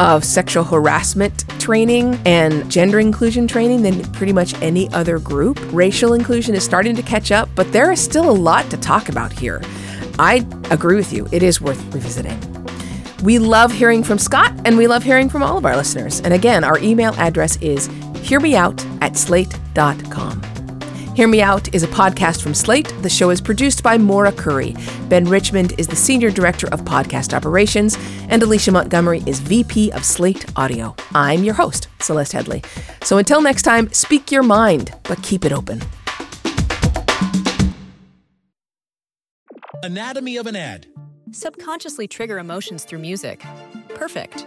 of 0.00 0.24
sexual 0.24 0.64
harassment 0.64 1.46
training 1.60 2.18
and 2.24 2.70
gender 2.70 2.98
inclusion 2.98 3.46
training 3.46 3.82
than 3.82 4.02
pretty 4.12 4.32
much 4.32 4.54
any 4.62 4.88
other 4.94 5.18
group. 5.18 5.60
Racial 5.74 6.14
inclusion 6.14 6.54
is 6.54 6.64
starting 6.64 6.96
to 6.96 7.02
catch 7.02 7.30
up, 7.30 7.50
but 7.54 7.70
there 7.70 7.92
is 7.92 8.00
still 8.02 8.30
a 8.30 8.32
lot 8.32 8.70
to 8.70 8.78
talk 8.78 9.10
about 9.10 9.30
here. 9.30 9.60
I 10.18 10.36
agree 10.70 10.96
with 10.96 11.12
you. 11.12 11.28
It 11.32 11.42
is 11.42 11.60
worth 11.60 11.82
revisiting. 11.92 12.40
We 13.22 13.38
love 13.38 13.72
hearing 13.72 14.02
from 14.04 14.18
Scott 14.18 14.58
and 14.64 14.78
we 14.78 14.86
love 14.86 15.02
hearing 15.02 15.28
from 15.28 15.42
all 15.42 15.58
of 15.58 15.66
our 15.66 15.76
listeners. 15.76 16.20
And 16.20 16.32
again, 16.32 16.64
our 16.64 16.78
email 16.78 17.12
address 17.16 17.56
is 17.60 17.90
hearmeout 18.20 18.80
at 19.02 19.16
slate.com. 19.16 20.42
Hear 21.16 21.28
Me 21.28 21.42
Out 21.42 21.74
is 21.74 21.82
a 21.82 21.88
podcast 21.88 22.40
from 22.40 22.54
Slate. 22.54 22.94
The 23.02 23.10
show 23.10 23.30
is 23.30 23.40
produced 23.40 23.82
by 23.82 23.98
Maura 23.98 24.32
Currie. 24.32 24.74
Ben 25.08 25.24
Richmond 25.24 25.74
is 25.76 25.86
the 25.86 25.96
Senior 25.96 26.30
Director 26.30 26.68
of 26.68 26.80
Podcast 26.82 27.34
Operations, 27.34 27.98
and 28.28 28.42
Alicia 28.42 28.72
Montgomery 28.72 29.22
is 29.26 29.40
VP 29.40 29.90
of 29.92 30.04
Slate 30.04 30.46
Audio. 30.56 30.94
I'm 31.14 31.44
your 31.44 31.54
host, 31.54 31.88
Celeste 31.98 32.32
Headlee. 32.32 32.64
So 33.04 33.18
until 33.18 33.42
next 33.42 33.62
time, 33.62 33.92
speak 33.92 34.30
your 34.30 34.42
mind, 34.42 34.94
but 35.02 35.22
keep 35.22 35.44
it 35.44 35.52
open. 35.52 35.82
Anatomy 39.82 40.36
of 40.36 40.46
an 40.46 40.56
ad. 40.56 40.86
Subconsciously 41.32 42.06
trigger 42.06 42.38
emotions 42.38 42.84
through 42.84 43.00
music. 43.00 43.44
Perfect. 43.94 44.46